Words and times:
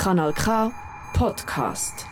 Kanal 0.00 0.32
K 0.32 0.72
Podcast. 1.12 2.06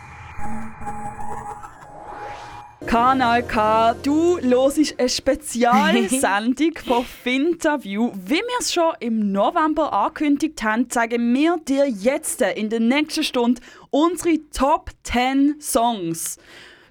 Kanal 2.85 3.41
K, 3.41 3.95
du 4.03 4.37
hörst 4.39 4.99
eine 4.99 5.09
Spezialsendung 5.09 6.73
von 6.85 7.03
Finterview. 7.03 8.11
Wie 8.13 8.35
wir 8.35 8.59
es 8.59 8.71
schon 8.71 8.93
im 8.99 9.31
November 9.31 9.91
angekündigt 9.91 10.61
haben, 10.61 10.87
zeigen 10.91 11.33
wir 11.33 11.57
dir 11.67 11.89
jetzt 11.89 12.43
in 12.43 12.69
der 12.69 12.79
nächsten 12.79 13.23
Stunde 13.23 13.59
unsere 13.89 14.37
Top 14.51 14.91
10 15.01 15.55
Songs 15.59 16.37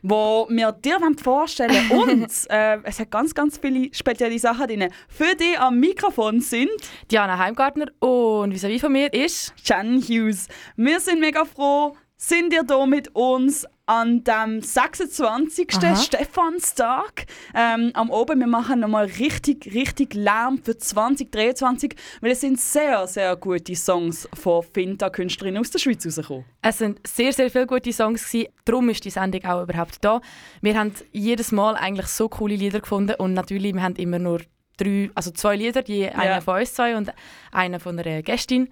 wo 0.03 0.47
wir 0.51 0.73
dir 0.73 0.99
vorstellen 1.23 1.89
wollen. 1.91 2.23
Und 2.23 2.33
äh, 2.51 2.79
es 2.85 3.01
hat 3.01 3.11
ganz, 3.11 3.35
ganz 3.35 3.59
viele 3.59 3.93
spezielle 3.93 4.39
Sachen 4.39 4.67
drin. 4.67 4.91
Für 5.09 5.35
dich 5.35 5.59
am 5.59 5.79
Mikrofon 5.79 6.41
sind 6.41 6.71
Diana 7.11 7.39
Heimgartner 7.39 7.87
und 8.01 8.53
vis-à-vis 8.53 8.81
von 8.81 8.93
mir 8.93 9.13
ist 9.13 9.55
Jan 9.65 10.01
Hughes. 10.01 10.49
Wir 10.77 11.01
sind 11.01 11.21
mega 11.21 11.45
froh, 11.45 11.97
sind 12.17 12.53
ihr 12.53 12.65
hier 12.67 12.87
mit 12.87 13.15
uns 13.15 13.67
an 13.89 14.23
dem 14.23 14.61
26. 14.61 15.77
Aha. 15.83 15.97
Stephanstag 15.97 17.25
ähm, 17.55 17.91
am 17.95 18.11
Oben. 18.11 18.39
Wir 18.39 18.47
machen 18.47 18.81
nochmal 18.81 19.07
richtig, 19.07 19.75
richtig 19.75 20.13
Lärm 20.13 20.59
für 20.63 20.77
2023, 20.77 21.95
weil 22.21 22.33
es 22.33 22.43
sind 22.43 22.61
sehr, 22.61 23.07
sehr 23.07 23.35
gute 23.37 23.75
Songs 23.75 24.29
von 24.35 24.63
Finta-Künstlerinnen 24.63 25.59
aus 25.59 25.71
der 25.71 25.79
Schweiz 25.79 26.05
rausgekommen. 26.05 26.45
Es 26.61 26.79
sind 26.79 27.01
sehr, 27.07 27.33
sehr 27.33 27.51
viele 27.51 27.67
gute 27.67 27.91
Songs 27.91 28.31
gewesen. 28.31 28.49
Darum 28.67 28.91
ist 28.91 29.07
die 29.07 29.11
Sendung 29.11 29.43
auch 29.47 29.63
überhaupt 29.63 29.97
da. 30.03 30.21
Wir 30.61 30.79
haben 30.79 30.93
jedes 31.13 31.51
Mal 31.51 31.75
eigentlich 31.75 32.09
so 32.09 32.29
coole 32.29 32.57
Lieder 32.57 32.81
gefunden 32.81 33.15
und 33.17 33.33
natürlich, 33.33 33.75
wir 33.75 33.83
haben 33.83 33.97
immer 33.97 34.19
nur 34.19 34.43
drei, 34.77 35.11
also 35.15 35.31
zwei 35.31 35.57
Lieder, 35.57 35.83
die 35.83 36.07
einer 36.11 36.43
von 36.43 36.61
uns 36.61 36.75
zwei 36.75 36.95
und 36.95 37.11
einer 37.53 37.81
von 37.81 37.99
einer 37.99 38.23
Gästin. 38.23 38.69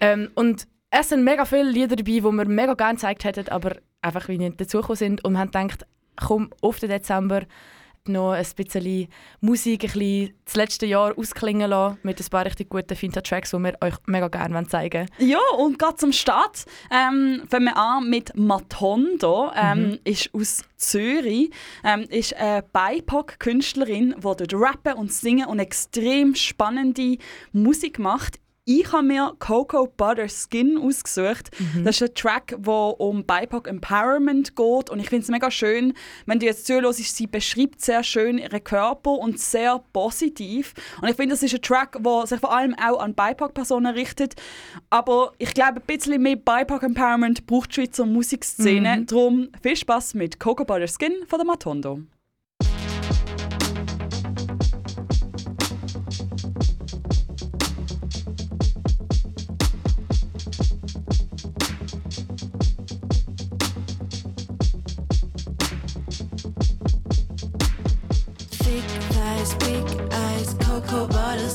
Ähm, 0.00 0.30
und 0.34 0.66
es 0.88 1.10
sind 1.10 1.22
mega 1.22 1.44
viele 1.44 1.70
Lieder 1.70 1.96
dabei, 1.96 2.12
die 2.12 2.22
wir 2.22 2.48
mega 2.48 2.72
gerne 2.74 2.94
gezeigt 2.94 3.24
hätten, 3.24 3.48
aber 3.48 3.76
einfach 4.04 4.28
wie 4.28 4.38
nicht 4.38 4.60
dazugekommen 4.60 4.96
sind 4.96 5.24
und 5.24 5.38
haben 5.38 5.50
gedacht, 5.50 5.86
komm, 6.16 6.50
auf 6.60 6.78
den 6.78 6.90
Dezember 6.90 7.42
noch 8.06 8.32
ein 8.32 8.44
bisschen 8.54 9.08
Musik 9.40 9.84
ein 9.84 9.90
bisschen 9.92 10.34
das 10.44 10.56
letzte 10.56 10.84
Jahr 10.84 11.16
ausklingen 11.16 11.70
lassen 11.70 11.98
mit 12.02 12.20
ein 12.20 12.26
paar 12.28 12.44
richtig 12.44 12.68
guten 12.68 12.94
Finta-Tracks, 12.94 13.50
die 13.52 13.58
wir 13.58 13.78
euch 13.80 13.94
mega 14.06 14.28
gerne 14.28 14.66
zeigen 14.66 15.08
wollen. 15.18 15.30
Ja, 15.30 15.38
und 15.58 15.78
gerade 15.78 15.96
zum 15.96 16.12
Start 16.12 16.66
ähm, 16.90 17.44
fangen 17.48 17.64
wir 17.64 17.76
an 17.78 18.10
mit 18.10 18.36
Matondo. 18.36 19.50
Ähm, 19.56 19.74
Mhm. 19.74 19.98
Ist 20.04 20.30
aus 20.34 20.62
Zürich. 20.76 21.50
Ähm, 21.82 22.02
ist 22.10 22.34
eine 22.36 22.62
BIPOC-Künstlerin, 22.62 24.14
die 24.18 24.20
dort 24.20 24.54
rappen 24.54 24.94
und 24.94 25.12
singen 25.12 25.46
und 25.46 25.58
extrem 25.58 26.34
spannende 26.34 27.16
Musik 27.52 27.98
macht. 27.98 28.38
Ich 28.66 28.90
habe 28.92 29.06
mir 29.06 29.34
Cocoa 29.40 29.86
Butter 29.94 30.26
Skin 30.26 30.78
ausgesucht. 30.78 31.50
Das 31.84 31.96
ist 31.96 32.02
ein 32.02 32.14
Track, 32.14 32.56
wo 32.58 32.88
um 32.96 33.22
BIPOC 33.22 33.68
Empowerment 33.68 34.56
geht. 34.56 34.88
Und 34.88 35.00
ich 35.00 35.10
finde 35.10 35.24
es 35.24 35.28
mega 35.28 35.50
schön, 35.50 35.92
wenn 36.24 36.38
du 36.38 36.46
jetzt 36.46 36.66
zuhörst, 36.66 37.14
sie 37.14 37.26
beschreibt 37.26 37.82
sehr 37.82 38.02
schön 38.02 38.38
ihren 38.38 38.64
Körper 38.64 39.18
und 39.18 39.38
sehr 39.38 39.84
positiv. 39.92 40.72
Und 41.02 41.08
ich 41.10 41.16
finde, 41.16 41.34
das 41.34 41.42
ist 41.42 41.54
ein 41.54 41.60
Track, 41.60 41.98
der 42.02 42.26
sich 42.26 42.40
vor 42.40 42.54
allem 42.56 42.74
auch 42.82 43.00
an 43.00 43.14
BIPOC-Personen 43.14 43.92
richtet. 43.92 44.34
Aber 44.88 45.32
ich 45.36 45.52
glaube, 45.52 45.80
ein 45.80 45.86
bisschen 45.86 46.22
mehr 46.22 46.36
BIPOC 46.36 46.84
Empowerment 46.84 47.46
braucht 47.46 47.68
die 47.76 47.82
Schweizer 47.82 48.06
Musikszene. 48.06 49.04
Darum 49.04 49.50
viel 49.62 49.76
Spaß 49.76 50.14
mit 50.14 50.40
Cocoa 50.40 50.64
Butter 50.64 50.88
Skin 50.88 51.12
von 51.26 51.38
der 51.38 51.46
Matondo. 51.46 52.00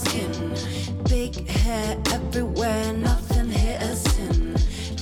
Skin. 0.09 0.53
Big 1.05 1.47
hair 1.47 1.97
everywhere, 2.11 2.93
nothing 2.93 3.49
hit 3.49 3.81
a 3.81 3.95
sin. 3.95 4.55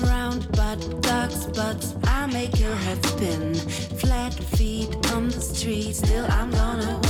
Round 0.03 0.51
butt, 0.51 1.01
dark 1.01 1.31
spots, 1.31 1.95
I 2.03 2.27
make 2.27 2.59
your 2.59 2.75
head 2.75 3.03
spin. 3.05 3.53
Flat 4.01 4.33
feet 4.33 4.93
on 5.13 5.29
the 5.29 5.41
street, 5.41 5.95
still 5.95 6.25
I'm 6.29 6.51
gonna 6.51 7.06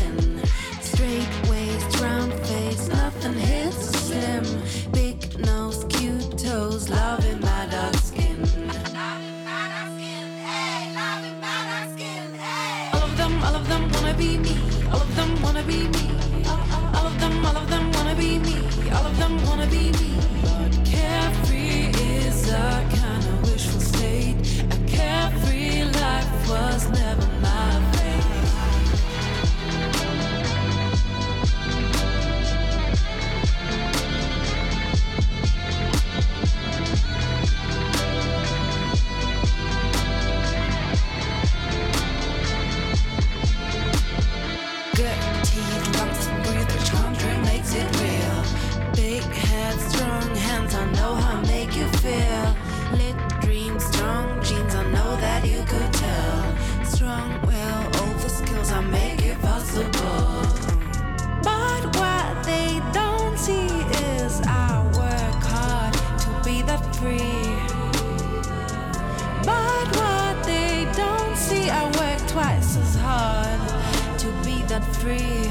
free, 75.07 75.43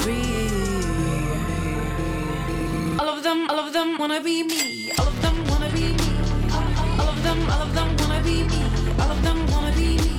free. 0.00 0.48
All 2.98 3.08
of 3.14 3.22
them, 3.22 3.40
all 3.50 3.58
of 3.58 3.72
them 3.72 3.98
wanna 3.98 4.20
be 4.22 4.42
me. 4.42 4.90
All 4.98 5.06
of 5.06 5.16
them 5.22 5.36
wanna 5.50 5.68
be 5.76 5.86
me. 6.00 6.10
All 7.00 7.08
of 7.14 7.22
them, 7.22 7.38
all 7.52 7.62
of 7.66 7.74
them 7.74 7.88
wanna 8.00 8.22
be 8.28 8.36
me. 8.52 8.62
All 9.00 9.10
of 9.14 9.20
them 9.26 9.38
wanna 9.52 9.72
be 9.76 9.88
me. 10.02 10.14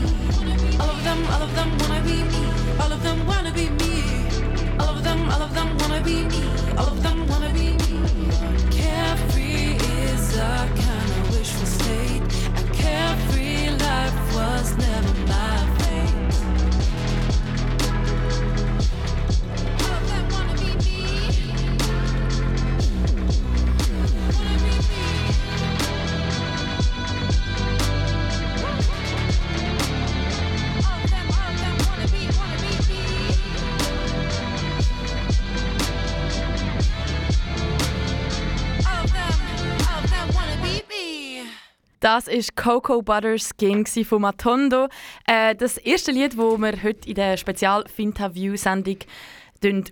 All 0.82 0.90
of 0.96 1.04
them, 1.08 1.20
all 1.34 1.42
of 1.48 1.52
them 1.58 1.70
wanna 1.80 2.02
be 2.08 2.18
me. 2.32 2.44
All 2.82 2.92
of 2.96 3.02
them 3.06 3.20
wanna 3.30 3.52
be 3.58 3.66
me. 3.80 3.94
All 4.80 4.90
of 4.96 5.04
them, 5.04 5.22
all 5.34 5.42
of 5.48 5.54
them 5.58 5.70
wanna 5.80 6.02
be 6.08 6.18
me. 6.32 6.44
All 6.78 6.88
of 6.94 7.02
them 7.06 7.18
wanna 7.30 7.52
be 7.60 7.68
me. 7.82 7.94
Carefree 8.78 9.74
is 10.06 10.38
a 10.38 10.54
kind 10.86 11.12
of 11.18 11.24
wishful 11.36 11.70
state. 11.78 12.24
A 12.62 12.64
carefree 12.82 13.70
life 13.88 14.20
was 14.36 14.68
never 14.78 15.14
my 15.32 15.83
Das 42.04 42.28
ist 42.28 42.58
Cocoa 42.58 43.00
Butter 43.00 43.38
Skin 43.38 43.86
von 43.86 44.24
Matondo. 44.24 44.90
Äh, 45.26 45.56
das 45.56 45.78
erste 45.78 46.12
Lied, 46.12 46.34
das 46.34 46.38
wir 46.38 46.84
heute 46.84 47.08
in 47.08 47.16
der 47.16 47.38
Spezial 47.38 47.86
Finta 47.88 48.36
View 48.36 48.58
Sendung 48.58 48.98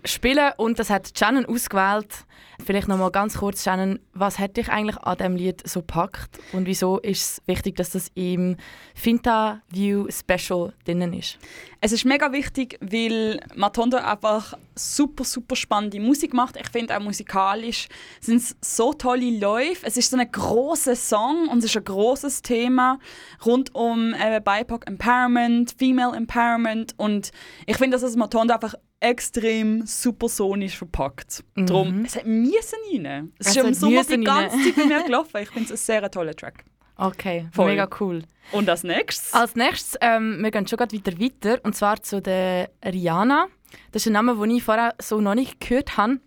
spielen 0.06 0.52
und 0.58 0.80
das 0.80 0.90
hat 0.90 1.18
Shannon 1.18 1.46
ausgewählt. 1.46 2.26
Vielleicht 2.64 2.88
noch 2.88 2.98
mal 2.98 3.10
ganz 3.10 3.38
kurz, 3.38 3.64
Shannon, 3.64 4.00
was 4.14 4.38
hat 4.38 4.58
dich 4.58 4.70
eigentlich 4.70 4.98
an 4.98 5.18
diesem 5.18 5.36
Lied 5.36 5.68
so 5.68 5.82
packt 5.82 6.40
und 6.54 6.66
wieso 6.68 7.00
ist 7.00 7.22
es 7.22 7.42
wichtig, 7.48 7.76
dass 7.76 7.92
das 7.92 8.12
im 8.14 8.58
Finta 8.94 9.62
View 9.70 10.08
Special 10.10 10.74
drinnen 10.86 11.14
ist? 11.14 11.40
Es 11.80 11.92
ist 11.92 12.06
mega 12.06 12.32
wichtig, 12.32 12.78
weil 12.82 13.40
Matondo 13.56 13.98
einfach 13.98 14.54
super, 14.76 15.24
super 15.24 15.56
spannende 15.56 16.00
Musik 16.00 16.34
macht. 16.34 16.58
Ich 16.58 16.70
finde 16.70 16.96
auch 16.96 17.02
musikalisch 17.02 17.88
sind 18.20 18.38
es 18.38 18.56
so 18.62 18.94
tolle 18.94 19.40
Läufe. 19.40 19.86
Es 19.86 19.98
ist 19.98 20.12
so 20.12 20.18
ein 20.18 20.32
großer 20.32 20.96
Song 20.96 21.48
und 21.50 21.60
es 21.60 21.66
ist 21.66 21.78
ein 21.78 21.84
großes 21.84 22.44
Thema 22.44 23.00
rund 23.46 23.74
um 23.74 24.14
äh, 24.14 24.40
BIPOC 24.40 24.88
Empowerment, 24.88 25.76
Female 25.78 26.16
Empowerment 26.16 26.94
und 26.98 27.32
ich 27.66 27.78
finde, 27.78 27.96
dass 27.96 28.02
das 28.02 28.16
Matondo 28.16 28.54
einfach 28.54 28.76
extrem 29.02 29.86
supersonisch 29.86 30.78
verpackt. 30.78 31.44
Mhm. 31.56 31.66
Darum, 31.66 32.06
es 32.06 32.16
hat 32.16 32.26
müssen 32.26 32.80
rein. 33.06 33.34
Es 33.38 33.48
Es 33.48 33.58
ist 33.58 33.64
im 33.66 33.74
Sommer 33.74 34.04
die 34.04 34.24
ganze 34.24 34.56
rein. 34.56 34.64
Zeit 34.64 34.76
bei 34.78 34.86
mir 34.86 35.04
gelaufen. 35.06 35.38
Ich 35.42 35.50
finde 35.50 35.66
es 35.66 35.72
ein 35.72 35.78
sehr 36.02 36.10
toller 36.10 36.36
Track. 36.36 36.64
Okay, 36.96 37.48
Voll. 37.52 37.72
mega 37.72 37.90
cool. 38.00 38.22
Und 38.52 38.70
als 38.70 38.84
nächstes? 38.84 39.34
Als 39.34 39.56
nächstes, 39.56 39.98
ähm, 40.02 40.38
wir 40.42 40.52
gehen 40.52 40.68
schon 40.68 40.78
grad 40.78 40.94
weiter 40.94 41.20
weiter, 41.20 41.60
und 41.64 41.76
zwar 41.76 42.02
zu 42.02 42.22
der 42.22 42.70
Rihanna. 42.86 43.48
Das 43.92 44.04
ist 44.04 44.08
ein 44.08 44.14
Name, 44.14 44.36
den 44.36 44.52
ich 44.52 44.64
vorher 44.64 44.94
so 45.02 45.20
noch 45.20 45.34
nicht 45.34 45.60
gehört 45.60 45.98
habe. 45.98 46.20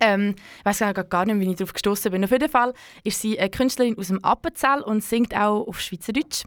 Ähm, 0.00 0.34
ich 0.60 0.64
weiß 0.64 0.78
gar 1.08 1.24
nicht, 1.24 1.40
wie 1.40 1.50
ich 1.50 1.56
darauf 1.56 1.72
gestoßen 1.72 2.10
bin. 2.12 2.22
Auf 2.22 2.30
jeden 2.30 2.50
Fall 2.50 2.72
ist 3.02 3.20
sie 3.20 3.38
eine 3.40 3.50
Künstlerin 3.50 3.98
aus 3.98 4.08
dem 4.08 4.22
Appenzell 4.22 4.82
und 4.82 5.02
singt 5.02 5.34
auch 5.34 5.66
auf 5.66 5.80
Schweizerdeutsch. 5.80 6.44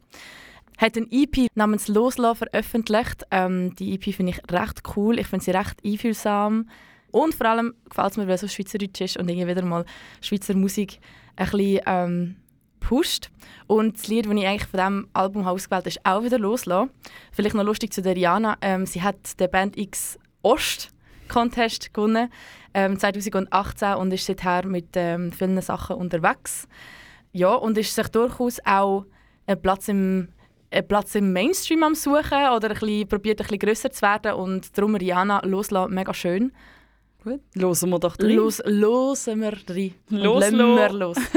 Hat 0.80 0.96
ein 0.96 1.12
EP 1.12 1.48
namens 1.56 1.90
Loslassen 1.90 2.38
veröffentlicht. 2.38 3.26
Ähm, 3.31 3.76
die 3.76 3.96
EP 3.96 4.16
finde 4.16 4.31
ich 4.31 4.42
recht 4.52 4.81
cool. 4.96 5.20
Ich 5.20 5.28
finde 5.28 5.44
sie 5.44 5.52
recht 5.52 5.78
einfühlsam. 5.86 6.70
Und 7.12 7.36
vor 7.36 7.48
allem 7.48 7.74
gefällt 7.90 8.12
es 8.12 8.18
mir, 8.18 8.28
weil 8.28 8.36
es 8.36 8.44
auf 8.44 8.52
Schweizerdeutsch 8.52 9.02
ist 9.02 9.18
und 9.18 9.28
irgendwie 9.28 9.48
wieder 9.48 9.64
mal 9.64 9.84
Schweizer 10.22 10.56
Musik 10.56 11.00
ein 11.36 11.50
bisschen 11.50 11.81
ähm, 11.86 12.36
pusht. 12.80 13.30
Und 13.68 13.98
das 13.98 14.08
Lied, 14.08 14.26
das 14.26 14.34
ich 14.34 14.48
eigentlich 14.48 14.68
von 14.68 14.80
diesem 14.80 15.08
Album 15.14 15.46
ausgewählt 15.46 15.81
habe, 15.81 15.90
ist 15.90 16.06
auch 16.06 16.24
wieder 16.24 16.40
«Loslassen». 16.40 16.92
Vielleicht 17.32 17.56
noch 17.56 17.64
lustig 17.64 17.92
zu 17.92 18.02
der 18.02 18.16
Rihanna. 18.16 18.58
Ähm, 18.62 18.86
sie 18.86 19.02
hat 19.02 19.40
den 19.40 19.52
Band 19.52 19.78
X 19.78 20.18
Ost 20.44 20.92
Contest 21.28 21.94
gewonnen 21.94 22.32
ähm, 22.74 22.98
2018 22.98 23.96
und 23.96 24.14
ist 24.14 24.25
seither 24.25 24.66
mit 24.66 24.88
ähm, 24.96 25.32
vielen 25.32 25.62
Sachen 25.62 25.98
unterwegs. 25.98 26.68
Ja, 27.32 27.54
und 27.54 27.78
ist 27.78 27.94
sich 27.94 28.08
durchaus 28.08 28.60
auch 28.66 29.06
einen 29.46 29.62
Platz 29.62 29.88
im, 29.88 30.30
einen 30.71 30.88
Platz 30.88 31.16
im 31.16 31.33
Mainstream 31.33 31.83
am 31.83 31.95
suchen 31.95 32.50
oder 32.56 32.69
ein 32.69 32.74
bisschen, 32.80 33.07
probiert 33.07 33.39
ein 33.39 33.44
bisschen 33.44 33.60
grösser 33.60 33.92
zu 33.92 34.01
werden 34.01 34.33
und 34.33 34.77
darum 34.77 34.95
Rihanna 34.95 35.42
«Loslassen» 35.45 35.94
mega 35.94 36.13
schön. 36.13 36.51
Gut, 37.24 37.42
hören 37.56 37.89
wir 37.89 38.00
doch 38.00 38.16
drin. 38.16 38.38
Los, 38.38 38.62
losen 38.66 39.42
wir 39.42 39.54
rein. 39.68 39.94
Und 40.10 40.18
Los, 40.18 40.39
lassen 40.42 40.57
lo. 40.57 40.75
wir 40.75 40.89
los. 40.94 41.18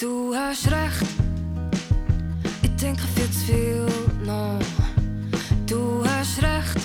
Du 0.00 0.34
hast 0.34 0.66
recht, 0.66 1.06
ich 2.64 2.74
denke 2.74 3.02
viel 3.14 3.30
zu 3.30 3.38
viel 3.46 3.86
nach. 4.26 4.58
Du 5.64 6.02
hast 6.04 6.42
recht, 6.42 6.76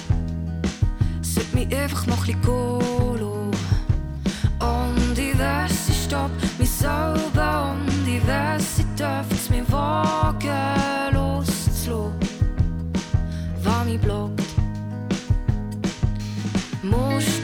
sollte 1.24 1.56
mich 1.56 1.76
einfach 1.76 2.06
noch 2.06 2.28
ein 2.28 2.40
bisschen 2.40 3.17
stopp 6.78 7.14
mich 7.14 7.24
selber 7.34 7.72
und 7.72 8.08
ich 8.08 8.28
weiß, 8.28 8.80
ich 8.80 8.86
darf 8.96 9.26
es 9.32 9.50
mir 9.50 9.70
wagen 9.72 11.14
loszulassen, 11.14 12.14
was 13.64 13.86
mich 13.86 14.00
blockt. 14.00 14.42
Muster 16.84 17.37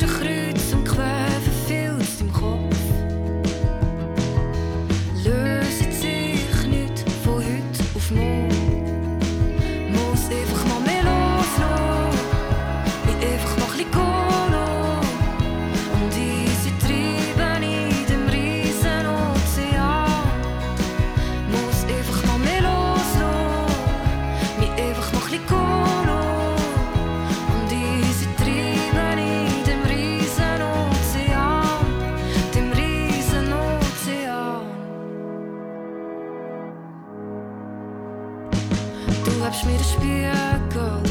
Du 39.44 39.50
habst 39.50 39.66
mir 39.66 39.74
den 39.74 39.84
Spiegel 39.84 41.04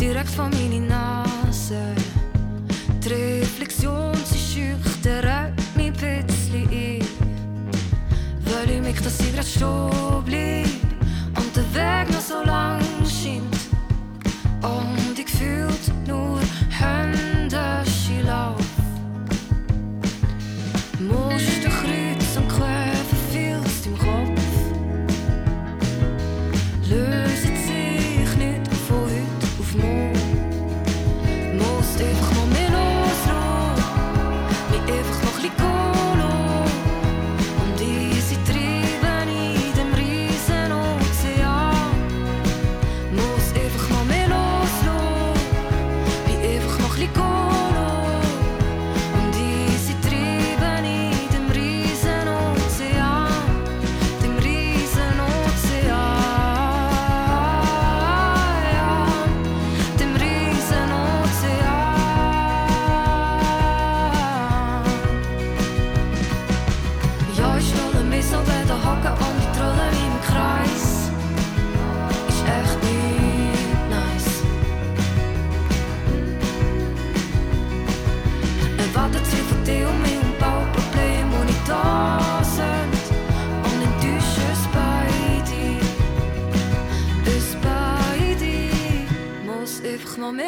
direkt 0.00 0.30
vor 0.30 0.48
meine 0.48 0.80
Nase. 0.80 1.94
Die 3.04 3.08
Reflexion, 3.08 4.16
sie 4.24 4.36
schüchtert 4.36 5.54
mich 5.76 5.92
ein 6.02 6.26
bisschen 6.26 6.68
ein. 6.68 7.06
Weil 8.46 8.70
ich 8.70 8.82
mich, 8.82 9.00
dass 9.00 9.20
ich 9.20 9.32
grad 9.32 9.46
stehen 9.46 10.24
bleib 10.24 10.66
und 11.36 11.54
der 11.54 11.72
Weg 11.72 12.10
noch 12.12 12.20
so 12.20 12.42
lang 12.44 12.80
scheint. 13.04 13.60
Und 14.60 15.05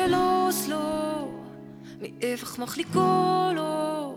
Loslassen. 0.09 1.29
Mich 2.01 2.15
einfach 2.23 2.59
bisschen 2.75 2.93
gehen 2.93 3.57
lassen. 3.57 4.15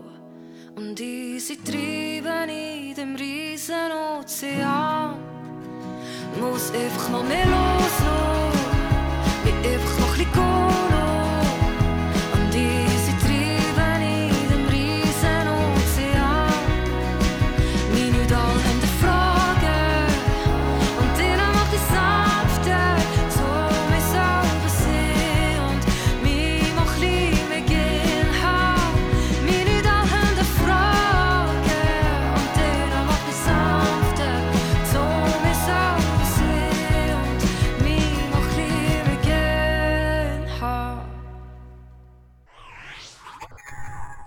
Und 0.76 0.98
diese 0.98 1.62
Treiben 1.62 2.48
in 2.48 2.94
dem 2.94 3.16
riesen 3.16 3.92
Ozean. 4.18 5.16
Muss 6.40 6.72
einfach 6.72 7.08
mal 7.10 7.24
mehr 7.24 7.46
loslassen. 7.46 7.81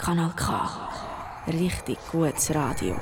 Kanal 0.06 0.34
K. 0.36 0.70
Richtig 1.48 1.98
gutes 2.12 2.54
Radio. 2.54 2.96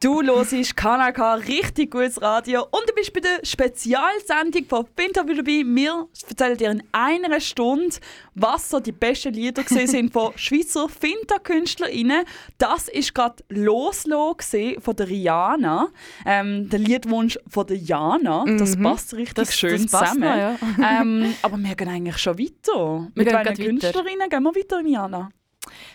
Du 0.00 0.20
hörst 0.22 0.76
Kanal 0.76 1.12
K, 1.12 1.34
richtig 1.34 1.92
gutes 1.92 2.20
Radio 2.20 2.62
und 2.62 2.88
du 2.88 2.94
bist 2.96 3.12
bei 3.12 3.20
der 3.20 3.44
Spezialsendung 3.44 4.64
von 4.64 4.86
Winterview 4.96 5.34
dabei. 5.36 5.62
Wir 5.64 6.08
erzählen 6.28 6.56
dir 6.58 6.70
in 6.72 6.82
einer 6.90 7.38
Stunde, 7.38 7.94
was 8.34 8.70
so 8.70 8.80
die 8.80 8.90
besten 8.92 9.34
Lieder 9.34 9.62
sind 9.68 10.12
von 10.12 10.32
Schweizer 10.36 10.88
Finta-KünstlerInnen. 10.88 12.24
Das 12.58 12.88
ist 12.88 13.14
gerade 13.14 13.44
losgegangen 13.48 14.80
von 14.80 14.96
der 14.96 15.06
Rihanna. 15.08 15.88
Ähm, 16.26 16.68
der 16.70 16.78
Liedwunsch 16.80 17.38
von 17.46 17.66
der 17.68 17.76
Jana. 17.76 18.44
Das 18.58 18.76
Mhm. 18.76 18.82
passt 18.82 19.14
richtig 19.14 19.34
Das- 19.44 19.54
schön 19.56 19.82
das 19.82 19.92
passt 19.92 20.14
zusammen. 20.14 20.28
noch, 20.28 20.36
ja. 20.36 21.00
ähm, 21.02 21.34
aber 21.42 21.56
wir 21.58 21.74
gehen 21.76 21.88
eigentlich 21.88 22.18
schon 22.18 22.36
weiter. 22.36 22.72
Wir 22.74 23.00
Mit 23.14 23.14
gehen 23.14 23.26
welchen 23.26 23.32
grad 23.44 23.46
weiter. 23.46 23.62
Künstlerinnen 23.64 24.28
gehen 24.30 24.42
wir 24.42 24.54
weiter, 24.56 24.80
Jana? 24.80 25.30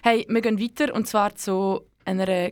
Hey, 0.03 0.25
wir 0.29 0.41
gehen 0.41 0.59
weiter 0.59 0.93
und 0.93 1.07
zwar 1.07 1.35
zu 1.35 1.81
einer 2.05 2.51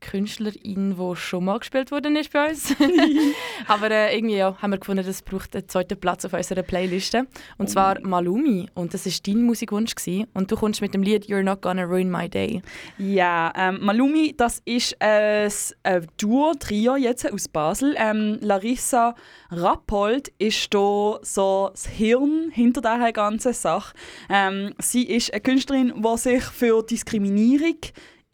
Künstlerin, 0.00 0.96
die 0.98 1.16
schon 1.16 1.44
mal 1.44 1.58
gespielt 1.58 1.90
worden 1.90 2.16
ist 2.16 2.32
bei 2.32 2.50
uns. 2.50 2.74
Aber 3.66 3.90
äh, 3.90 4.16
irgendwie 4.16 4.36
ja, 4.36 4.56
haben 4.60 4.70
wir 4.70 4.78
gefunden, 4.78 5.04
das 5.04 5.22
braucht 5.22 5.54
einen 5.54 5.68
zweiten 5.68 5.98
Platz 5.98 6.24
auf 6.24 6.32
unserer 6.32 6.62
Playliste. 6.62 7.26
Und 7.58 7.68
zwar 7.68 8.00
Malumi. 8.00 8.68
Und 8.74 8.94
das 8.94 9.06
war 9.06 9.12
dein 9.26 9.42
Musikwunsch. 9.42 9.94
Gewesen. 9.94 10.26
Und 10.34 10.50
du 10.50 10.56
kommst 10.56 10.80
mit 10.80 10.94
dem 10.94 11.02
Lied 11.02 11.26
«You're 11.26 11.42
Not 11.42 11.62
Gonna 11.62 11.84
Ruin 11.84 12.10
My 12.10 12.28
Day». 12.28 12.62
Ja, 12.98 13.52
ähm, 13.56 13.78
Malumi, 13.80 14.34
das 14.36 14.62
ist 14.64 14.96
ein 15.00 15.50
äh, 15.82 16.00
Duo, 16.16 16.54
Trio 16.58 16.96
jetzt 16.96 17.30
aus 17.30 17.48
Basel. 17.48 17.94
Ähm, 17.98 18.38
Larissa 18.40 19.14
Rappold 19.50 20.28
ist 20.38 20.72
da 20.72 21.18
so 21.22 21.70
das 21.72 21.86
Hirn 21.86 22.50
hinter 22.52 22.80
dieser 22.80 23.12
ganzen 23.12 23.52
Sache. 23.52 23.94
Ähm, 24.28 24.74
sie 24.78 25.04
ist 25.04 25.32
eine 25.32 25.40
Künstlerin, 25.40 25.92
die 25.96 26.18
sich 26.18 26.42
für 26.44 26.82
Diskriminierung 26.82 27.78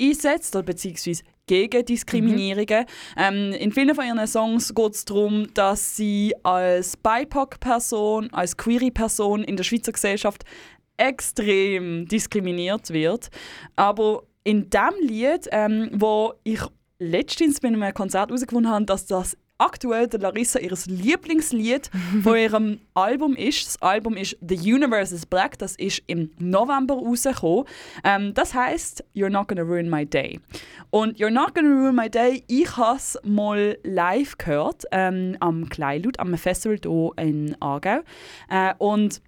einsetzt, 0.00 0.54
oder 0.54 0.64
beziehungsweise 0.64 1.22
gegen 1.46 1.84
Diskriminierungen. 1.84 2.84
Ähm, 3.16 3.52
in 3.52 3.72
vielen 3.72 3.94
von 3.94 4.04
ihren 4.04 4.26
Songs 4.26 4.74
geht 4.74 4.94
es 4.94 5.04
darum, 5.04 5.46
dass 5.54 5.96
sie 5.96 6.34
als 6.42 6.96
BIPOC-Person, 6.96 8.32
als 8.32 8.56
Queer-Person 8.56 9.44
in 9.44 9.56
der 9.56 9.64
Schweizer 9.64 9.92
Gesellschaft 9.92 10.44
extrem 10.96 12.06
diskriminiert 12.06 12.90
wird. 12.90 13.28
Aber 13.76 14.24
in 14.44 14.70
dem 14.70 14.94
Lied, 15.00 15.48
ähm, 15.52 15.90
wo 15.92 16.34
ich 16.44 16.60
letztens 16.98 17.60
bei 17.60 17.68
einem 17.68 17.94
Konzert 17.94 18.30
herausgefunden 18.30 18.72
habe, 18.72 18.84
dass 18.84 19.06
das 19.06 19.36
aktuell 19.58 20.06
der 20.06 20.20
Larissa 20.20 20.58
ihr 20.58 20.72
Lieblingslied 20.86 21.90
von 22.22 22.36
ihrem 22.36 22.80
Album 22.94 23.34
ist. 23.36 23.66
Das 23.66 23.82
Album 23.82 24.16
ist 24.16 24.36
The 24.46 24.56
Universe 24.56 25.14
is 25.14 25.26
Black. 25.26 25.58
Das 25.58 25.76
ist 25.76 26.02
im 26.06 26.30
November 26.38 26.94
rausgekommen. 26.94 27.64
Ähm, 28.04 28.34
das 28.34 28.54
heißt 28.54 29.04
You're 29.14 29.30
Not 29.30 29.48
Gonna 29.48 29.62
Ruin 29.62 29.88
My 29.88 30.04
Day. 30.04 30.40
Und 30.90 31.18
You're 31.18 31.30
Not 31.30 31.54
Gonna 31.54 31.68
Ruin 31.68 31.94
My 31.94 32.10
Day, 32.10 32.44
ich 32.46 32.76
habe 32.76 32.96
es 32.96 33.18
mal 33.24 33.78
live 33.82 34.36
gehört 34.38 34.84
ähm, 34.92 35.36
am 35.40 35.68
Kleinlaut, 35.68 36.18
am 36.18 36.36
Festival 36.36 36.78
hier 36.82 37.12
in 37.24 37.56
Aargau. 37.60 38.00
Äh, 38.48 38.74
und 38.78 39.22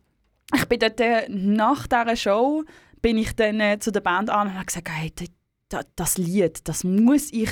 ich 0.54 0.64
bin 0.66 0.78
dort 0.78 1.00
äh, 1.00 1.28
nach 1.28 1.86
dieser 1.86 2.16
Show 2.16 2.64
bin 3.02 3.18
ich 3.18 3.34
dann 3.36 3.60
äh, 3.60 3.78
zu 3.78 3.92
der 3.92 4.00
Band 4.00 4.30
an 4.30 4.48
und 4.48 4.54
habe 4.54 4.66
gesagt, 4.66 4.88
hey, 4.90 5.12
das 5.96 6.18
Lied, 6.18 6.66
das 6.66 6.84
muss 6.84 7.32
ich 7.32 7.50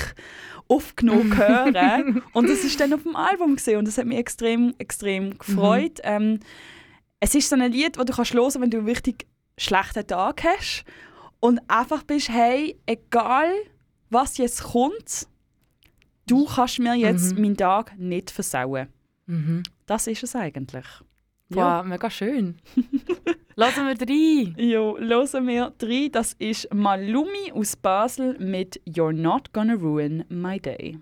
aufgenommen 0.69 1.37
hören. 1.37 2.23
und 2.33 2.49
das 2.49 2.65
ist 2.65 2.79
dann 2.81 2.93
auf 2.93 3.03
dem 3.03 3.17
Album 3.17 3.57
gesehen 3.57 3.79
und 3.79 3.87
das 3.89 3.99
hat 3.99 4.07
mich 4.07 4.19
extrem, 4.19 4.75
extrem 4.79 5.39
gefreut. 5.39 6.01
Ähm, 6.03 6.41
es 7.21 7.35
ist 7.35 7.49
so 7.49 7.57
ein 7.57 7.73
Lied, 7.73 7.97
das 7.97 8.05
du 8.05 8.13
kannst 8.13 8.35
hören, 8.35 8.61
wenn 8.63 8.71
du 8.71 8.79
einen 8.79 8.89
richtig 8.89 9.27
schlechten 9.59 10.07
Tag 10.07 10.43
hast 10.45 10.85
und 11.41 11.61
einfach 11.69 12.03
bist, 12.03 12.29
hey, 12.29 12.77
egal 12.87 13.51
was 14.11 14.37
jetzt 14.39 14.63
kommt, 14.63 15.27
du 16.27 16.45
kannst 16.47 16.79
mir 16.79 16.95
jetzt 16.95 17.35
Mhm. 17.35 17.43
meinen 17.43 17.57
Tag 17.57 17.99
nicht 17.99 18.31
versauen. 18.31 18.89
Mhm. 19.27 19.63
Das 19.87 20.07
ist 20.07 20.23
es 20.23 20.37
eigentlich. 20.37 20.85
Wow, 21.49 21.85
mega 21.85 22.11
schön. 22.11 22.57
Lassen 23.55 23.87
wir 23.87 23.95
rein. 23.95 24.55
Jo, 24.59 24.97
hören 24.99 25.47
wir 25.47 25.73
drei. 25.79 26.09
Das 26.11 26.35
ist 26.35 26.73
Malumi 26.75 27.53
aus 27.55 27.77
Basel 27.77 28.37
mit 28.39 28.81
You're 28.85 29.13
Not 29.13 29.53
Gonna 29.53 29.75
Ruin 29.75 30.25
My 30.29 30.59
Day. 30.59 30.99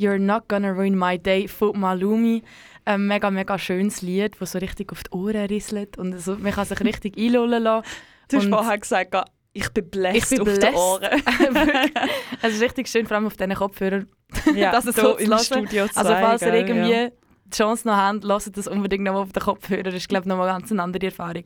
You're 0.00 0.18
Not 0.18 0.48
Gonna 0.48 0.70
Ruin 0.72 0.96
My 0.98 1.18
Day 1.18 1.46
von 1.46 1.78
Malumi. 1.78 2.42
Ein 2.86 3.06
mega, 3.06 3.30
mega 3.30 3.58
schönes 3.58 4.00
Lied, 4.00 4.34
das 4.40 4.52
so 4.52 4.58
richtig 4.58 4.90
auf 4.92 5.02
die 5.02 5.10
Ohren 5.10 5.46
risselt 5.46 5.98
und 5.98 6.18
so, 6.18 6.36
man 6.36 6.52
kann 6.52 6.64
sich 6.64 6.80
richtig 6.80 7.16
einlullen 7.18 7.62
lassen. 7.62 7.86
Du 8.28 8.36
hast 8.38 8.44
Und- 8.46 8.52
vorher 8.52 8.78
gesagt, 8.78 9.14
ich 9.52 9.68
bin 9.70 9.90
bläst 9.90 10.40
auf 10.40 10.44
bläst. 10.46 10.74
Ohren. 10.74 11.02
Wirklich. 11.02 11.92
es 12.42 12.54
ist 12.54 12.62
richtig 12.62 12.88
schön, 12.88 13.06
vor 13.06 13.16
allem 13.16 13.26
auf 13.26 13.36
diesen 13.36 13.54
Kopfhörern. 13.54 14.08
ja, 14.54 14.70
Das 14.72 14.86
ist 14.86 14.96
da 14.96 15.02
so 15.02 15.16
im 15.18 15.28
hören. 15.28 15.38
Studio 15.40 15.86
2. 15.88 16.00
Also 16.00 16.12
falls 16.14 16.42
ihr 16.42 16.54
irgendwie 16.54 16.90
ja. 16.92 17.08
die 17.44 17.56
Chance 17.56 17.86
noch 17.86 17.96
habt, 17.96 18.24
lasst 18.24 18.56
das 18.56 18.68
unbedingt 18.68 19.04
noch 19.04 19.12
mal 19.14 19.20
auf 19.22 19.32
den 19.32 19.42
Kopfhörer. 19.42 19.82
Das 19.82 19.94
ist, 19.94 20.08
glaube 20.08 20.22
ich, 20.24 20.28
noch 20.28 20.36
mal 20.38 20.46
ganz 20.46 20.70
eine 20.70 20.82
andere 20.82 21.06
Erfahrung. 21.06 21.44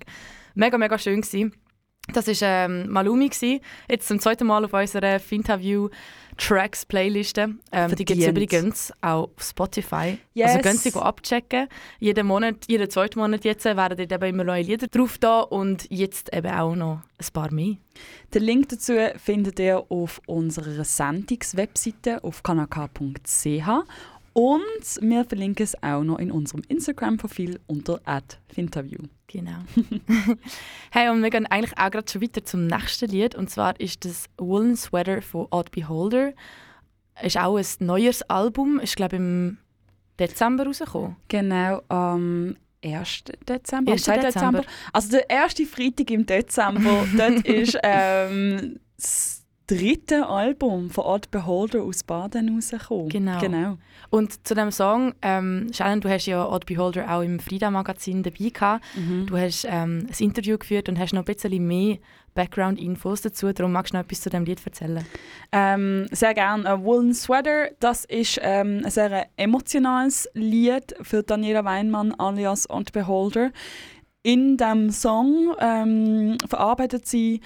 Mega, 0.54 0.78
mega 0.78 0.98
schön 0.98 1.22
gewesen. 1.22 1.54
Das 2.12 2.26
war 2.28 2.48
ähm, 2.48 2.90
Malumi. 2.90 3.28
Gewesen. 3.28 3.60
Jetzt 3.88 4.08
zum 4.08 4.20
zweiten 4.20 4.46
Mal 4.46 4.64
auf 4.64 4.72
unserer 4.72 5.18
Finterview 5.18 5.88
Tracks 6.36 6.84
Playliste. 6.84 7.54
Ähm, 7.72 7.94
die 7.94 8.04
gibt 8.04 8.20
es 8.20 8.28
übrigens 8.28 8.92
auch 9.00 9.30
auf 9.36 9.42
Spotify. 9.42 10.18
Yes. 10.34 10.50
Also 10.50 10.60
könnt 10.60 10.84
ihr 10.86 11.02
abchecken. 11.02 11.68
Jeden 12.00 12.26
Monat, 12.26 12.56
jeden 12.66 12.90
zweiten 12.90 13.20
Monat 13.20 13.44
jetzt 13.44 13.64
werden 13.64 13.96
dort 13.96 14.12
eben 14.12 14.24
immer 14.24 14.44
neue 14.44 14.62
Lieder 14.62 14.88
drauf 14.88 15.18
da 15.18 15.40
und 15.40 15.86
jetzt 15.90 16.34
eben 16.34 16.52
auch 16.52 16.74
noch 16.74 17.00
ein 17.18 17.32
paar 17.32 17.52
mehr. 17.52 17.76
Den 18.34 18.42
Link 18.42 18.68
dazu 18.70 18.94
findet 19.16 19.60
ihr 19.60 19.84
auf 19.88 20.20
unserer 20.26 20.84
Sendungswebseite 20.84 22.22
auf 22.24 22.42
kanaka.ch 22.42 23.68
und 24.34 24.98
wir 25.00 25.24
verlinken 25.24 25.62
es 25.62 25.80
auch 25.80 26.02
noch 26.02 26.18
in 26.18 26.32
unserem 26.32 26.62
Instagram-Profil 26.68 27.60
unter 27.68 28.00
@finterview. 28.48 28.98
Genau. 29.28 29.58
hey, 30.90 31.08
und 31.08 31.22
wir 31.22 31.30
gehen 31.30 31.46
eigentlich 31.46 31.78
auch 31.78 31.90
gerade 31.90 32.10
schon 32.10 32.20
weiter 32.20 32.44
zum 32.44 32.66
nächsten 32.66 33.10
Lied. 33.10 33.36
Und 33.36 33.48
zwar 33.48 33.78
ist 33.78 34.04
das 34.04 34.26
Woolen 34.36 34.76
Sweater 34.76 35.22
von 35.22 35.46
Odd 35.50 35.70
Beholder. 35.70 36.32
Ist 37.22 37.38
auch 37.38 37.56
ein 37.56 37.64
neues 37.78 38.22
Album. 38.22 38.80
Ist, 38.80 38.96
glaube 38.96 39.16
ich, 39.16 39.20
im 39.20 39.58
Dezember 40.18 40.66
rausgekommen. 40.66 41.14
Genau, 41.28 41.82
am 41.88 42.56
1. 42.84 43.24
Dezember, 43.48 43.92
am 43.92 43.98
1.2. 43.98 44.20
Dezember. 44.20 44.22
Dezember. 44.22 44.64
Also 44.92 45.10
der 45.10 45.30
erste 45.30 45.64
Freitag 45.64 46.10
im 46.10 46.26
Dezember, 46.26 47.06
dort 47.16 47.46
ist 47.46 47.78
ähm, 47.84 48.80
das 48.96 49.43
dritte 49.66 50.26
Album 50.26 50.90
von 50.90 51.04
Odd 51.04 51.30
Beholder 51.30 51.82
aus 51.82 52.02
Baden 52.04 52.54
rausgekommen. 52.54 53.08
Genau. 53.08 53.38
genau. 53.40 53.78
Und 54.10 54.46
zu 54.46 54.54
dem 54.54 54.70
Song, 54.70 55.14
ähm, 55.22 55.70
Shannon, 55.72 56.00
du 56.00 56.10
hast 56.10 56.26
ja 56.26 56.46
Odd 56.46 56.66
Beholder 56.66 57.10
auch 57.10 57.22
im 57.22 57.40
Frida-Magazin 57.40 58.22
dabei 58.22 58.50
gehabt. 58.50 58.84
Mhm. 58.94 59.26
Du 59.26 59.36
hast 59.36 59.64
ähm, 59.64 60.06
ein 60.08 60.24
Interview 60.24 60.58
geführt 60.58 60.88
und 60.88 60.98
hast 60.98 61.12
noch 61.12 61.22
ein 61.22 61.34
bisschen 61.34 61.66
mehr 61.66 61.98
Background-Infos 62.34 63.22
dazu. 63.22 63.52
Darum 63.52 63.72
magst 63.72 63.94
du 63.94 63.96
noch 63.96 64.04
etwas 64.04 64.20
zu 64.20 64.30
dem 64.30 64.44
Lied 64.44 64.60
erzählen. 64.64 65.04
Ähm, 65.52 66.06
sehr 66.10 66.34
gerne. 66.34 66.84
Woolen 66.84 67.14
Sweater, 67.14 67.70
das 67.80 68.04
ist 68.04 68.38
ähm, 68.42 68.82
ein 68.84 68.90
sehr 68.90 69.28
emotionales 69.36 70.28
Lied 70.34 70.94
für 71.00 71.22
Daniela 71.22 71.64
Weinmann 71.64 72.12
alias 72.18 72.68
Odd 72.68 72.92
Beholder. 72.92 73.50
In 74.22 74.56
dem 74.56 74.90
Song 74.90 75.54
ähm, 75.60 76.38
verarbeitet 76.48 77.06
sie 77.06 77.40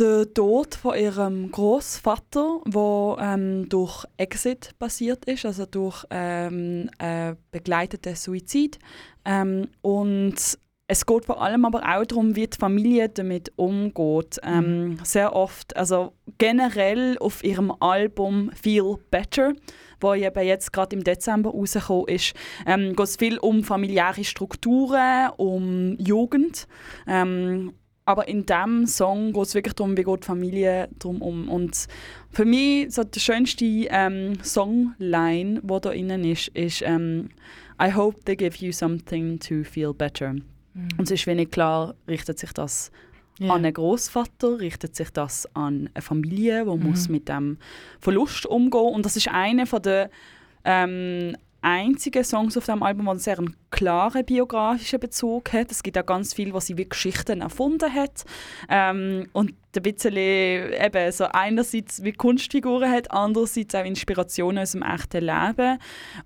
den 0.00 0.32
Tod 0.34 0.74
von 0.74 0.98
ihrem 0.98 1.50
Großvater, 1.50 2.60
wo 2.64 3.16
ähm, 3.20 3.68
durch 3.68 4.04
Exit 4.16 4.74
passiert 4.78 5.26
ist, 5.26 5.44
also 5.44 5.66
durch 5.66 6.04
ähm, 6.10 6.88
äh, 6.98 7.34
begleiteten 7.50 8.16
Suizid. 8.16 8.78
Ähm, 9.24 9.68
und 9.82 10.58
es 10.86 11.06
geht 11.06 11.24
vor 11.24 11.40
allem 11.40 11.64
aber 11.64 11.80
auch 11.80 12.04
darum, 12.04 12.34
wie 12.34 12.48
die 12.48 12.56
Familie 12.58 13.08
damit 13.08 13.52
umgeht. 13.56 14.40
Ähm, 14.42 14.98
sehr 15.04 15.36
oft, 15.36 15.76
also 15.76 16.14
generell 16.38 17.16
auf 17.18 17.44
ihrem 17.44 17.70
Album 17.78 18.50
Feel 18.60 18.96
Better, 19.10 19.52
wo 20.00 20.14
eben 20.14 20.44
jetzt 20.44 20.72
gerade 20.72 20.96
im 20.96 21.04
Dezember 21.04 21.50
rausgekommen 21.50 22.08
ist, 22.08 22.34
ähm, 22.66 22.96
geht 22.96 23.06
es 23.06 23.16
viel 23.16 23.38
um 23.38 23.62
familiäre 23.62 24.24
Strukturen, 24.24 25.30
um 25.36 25.96
Jugend. 25.98 26.66
Ähm, 27.06 27.74
aber 28.10 28.28
in 28.28 28.44
diesem 28.44 28.86
Song 28.86 29.32
geht 29.32 29.42
es 29.42 29.54
wirklich 29.54 29.74
darum, 29.74 29.96
wie 29.96 30.02
geht 30.02 30.22
die 30.22 30.26
Familie 30.26 30.88
drum 30.98 31.22
um. 31.22 31.48
Und 31.48 31.86
für 32.30 32.44
mich 32.44 32.92
so 32.92 33.04
die 33.04 33.20
schönste 33.20 33.64
ähm, 33.64 34.38
Songline, 34.42 35.60
die 35.62 35.80
da 35.80 35.90
innen 35.90 36.24
ist, 36.24 36.48
ist 36.48 36.82
ähm, 36.82 37.30
I 37.82 37.92
hope 37.94 38.20
they 38.24 38.36
give 38.36 38.64
you 38.64 38.72
something 38.72 39.38
to 39.40 39.62
feel 39.64 39.92
better. 39.94 40.30
Und 40.98 41.00
es 41.02 41.10
ist 41.10 41.26
wenig 41.26 41.50
klar, 41.50 41.94
richtet 42.08 42.38
sich 42.38 42.52
das 42.52 42.90
Ja. 43.38 43.54
an 43.54 43.64
einen 43.64 43.72
Großvater, 43.74 44.60
richtet 44.60 44.94
sich 44.94 45.10
das 45.10 45.48
an 45.54 45.88
eine 45.94 46.02
Familie, 46.02 46.64
die 46.64 46.76
muss 46.76 47.08
mit 47.08 47.28
dem 47.28 47.56
Verlust 48.00 48.44
umgehen. 48.46 48.94
Und 48.94 49.06
das 49.06 49.16
ist 49.16 49.28
einer 49.28 49.66
von 49.66 49.82
der 49.82 50.10
ähm, 50.64 51.36
einzigen 51.62 52.24
Songs 52.24 52.56
auf 52.56 52.66
dem 52.66 52.82
Album, 52.82 53.06
der 53.06 53.18
sehr 53.18 53.38
klaren 53.70 54.24
biografischen 54.24 55.00
Bezug 55.00 55.52
hat. 55.52 55.70
Es 55.70 55.82
gibt 55.82 55.98
auch 55.98 56.06
ganz 56.06 56.34
viel, 56.34 56.52
was 56.52 56.66
sie 56.66 56.76
wie 56.76 56.88
Geschichten 56.88 57.40
erfunden 57.40 57.92
hat. 57.92 58.24
Ähm, 58.68 59.28
und 59.32 59.54
ein 59.76 59.82
bisschen 59.82 60.16
eben 60.16 61.12
so 61.12 61.24
einerseits 61.24 62.02
wie 62.02 62.12
Kunstfiguren 62.12 62.90
hat, 62.90 63.10
andererseits 63.10 63.74
auch 63.74 63.84
Inspirationen 63.84 64.62
aus 64.62 64.72
dem 64.72 64.82
echten 64.82 65.24
Leben. 65.24 65.78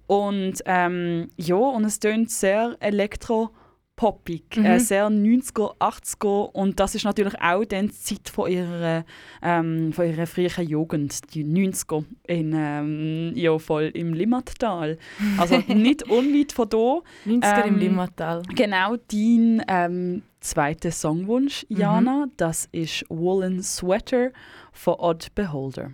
Und 0.07 0.63
ähm, 0.67 1.31
ja, 1.37 1.57
und 1.57 1.85
es 1.85 2.01
tönt 2.01 2.31
sehr 2.31 2.77
elektro 2.81 3.51
poppig, 3.97 4.57
Mhm. 4.57 4.65
äh, 4.65 4.81
sehr 4.81 5.09
90er, 5.09 5.77
80er 5.79 6.51
und 6.53 6.81
das 6.81 6.95
ist 6.97 7.05
natürlich 7.05 7.41
auch 7.41 7.65
dann 7.65 7.87
die 7.89 7.93
Zeit 7.93 8.29
von 8.29 8.51
ihrer, 8.51 9.05
ähm, 9.41 9.93
von 9.93 10.07
ihrer 10.07 10.27
frühen 10.27 10.67
Jugend, 10.69 11.33
die 11.35 11.45
90er, 11.45 12.05
in, 12.27 12.53
ähm, 12.57 13.33
ja, 13.37 13.57
voll 13.59 13.91
im 13.95 14.13
Limmattal. 14.13 14.99
Also 15.39 15.59
nicht 15.69 16.03
unweit 16.11 16.53
von 16.53 16.69
da. 16.69 17.01
90er 17.25 17.65
im 17.67 17.75
Ähm, 17.75 17.81
Limmatal. 17.81 18.43
Genau, 18.55 18.97
dein 18.97 19.63
ähm, 19.69 20.23
zweiter 20.41 20.91
Songwunsch, 20.91 21.65
Jana, 21.69 22.27
das 22.37 22.69
ist 22.73 23.05
Woolen 23.09 23.63
Sweater 23.63 24.31
von 24.73 24.95
Odd 24.99 25.29
Beholder. 25.37 25.93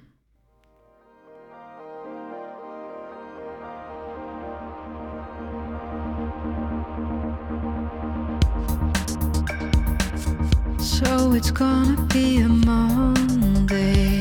So 11.05 11.33
it's 11.33 11.51
gonna 11.51 11.97
be 12.13 12.41
a 12.43 12.49
Monday. 12.49 14.21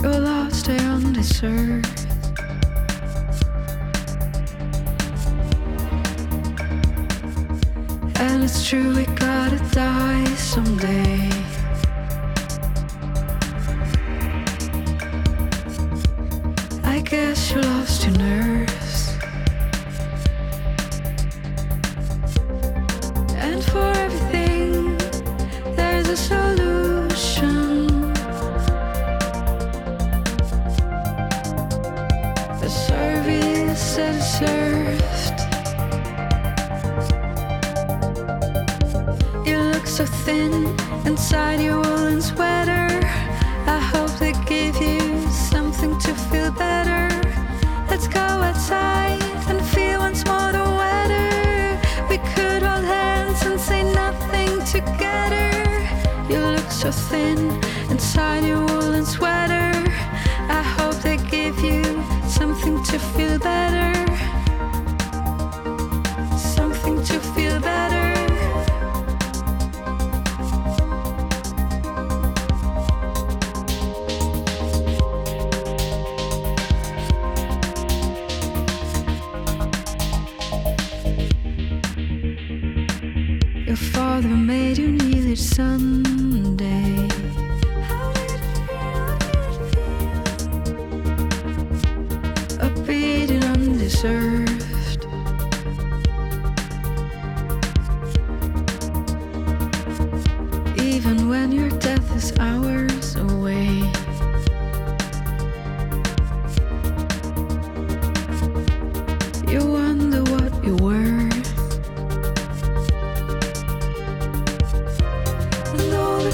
You're 0.00 0.20
lost 0.20 0.68
here 0.68 0.80
on 0.82 1.12
this 1.14 1.42
earth. 1.42 2.06
And 8.20 8.44
it's 8.44 8.68
true, 8.68 8.94
we 8.94 9.06
gotta 9.16 9.58
die 9.72 10.24
someday. 10.36 11.28
I 16.84 17.00
guess 17.00 17.50
you 17.50 17.60
lost 17.62 18.04
your 18.04 18.16
nerves. 18.16 18.65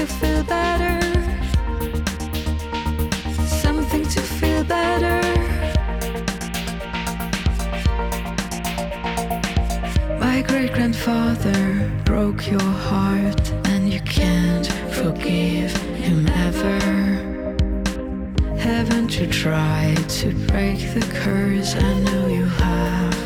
to 0.00 0.06
feel 0.06 0.42
better. 0.44 0.98
Something 3.60 4.02
to 4.04 4.22
feel 4.22 4.64
better. 4.64 5.20
My 10.18 10.40
great 10.40 10.72
grandfather 10.72 11.92
broke 12.06 12.50
your 12.50 12.70
heart, 12.88 13.52
and 13.66 13.92
you 13.92 14.00
can't 14.00 14.68
forgive 14.98 15.76
him 16.04 16.26
ever. 16.48 16.78
Haven't 18.56 19.20
you 19.20 19.26
tried 19.26 20.08
to 20.20 20.32
break 20.46 20.78
the 20.94 21.06
curse? 21.12 21.74
I 21.74 21.92
know 22.04 22.26
you 22.26 22.46
have. 22.46 23.18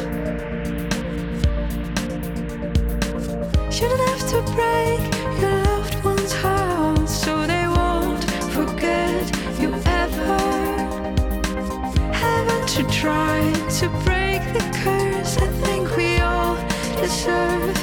Shouldn't 3.73 4.01
have 4.09 4.29
to 4.31 4.43
break 4.55 5.14
to 13.81 13.89
break 14.05 14.41
the 14.53 14.61
curse? 14.85 15.37
I 15.37 15.49
think 15.65 15.97
we 15.97 16.19
all 16.21 16.55
deserve 17.01 17.74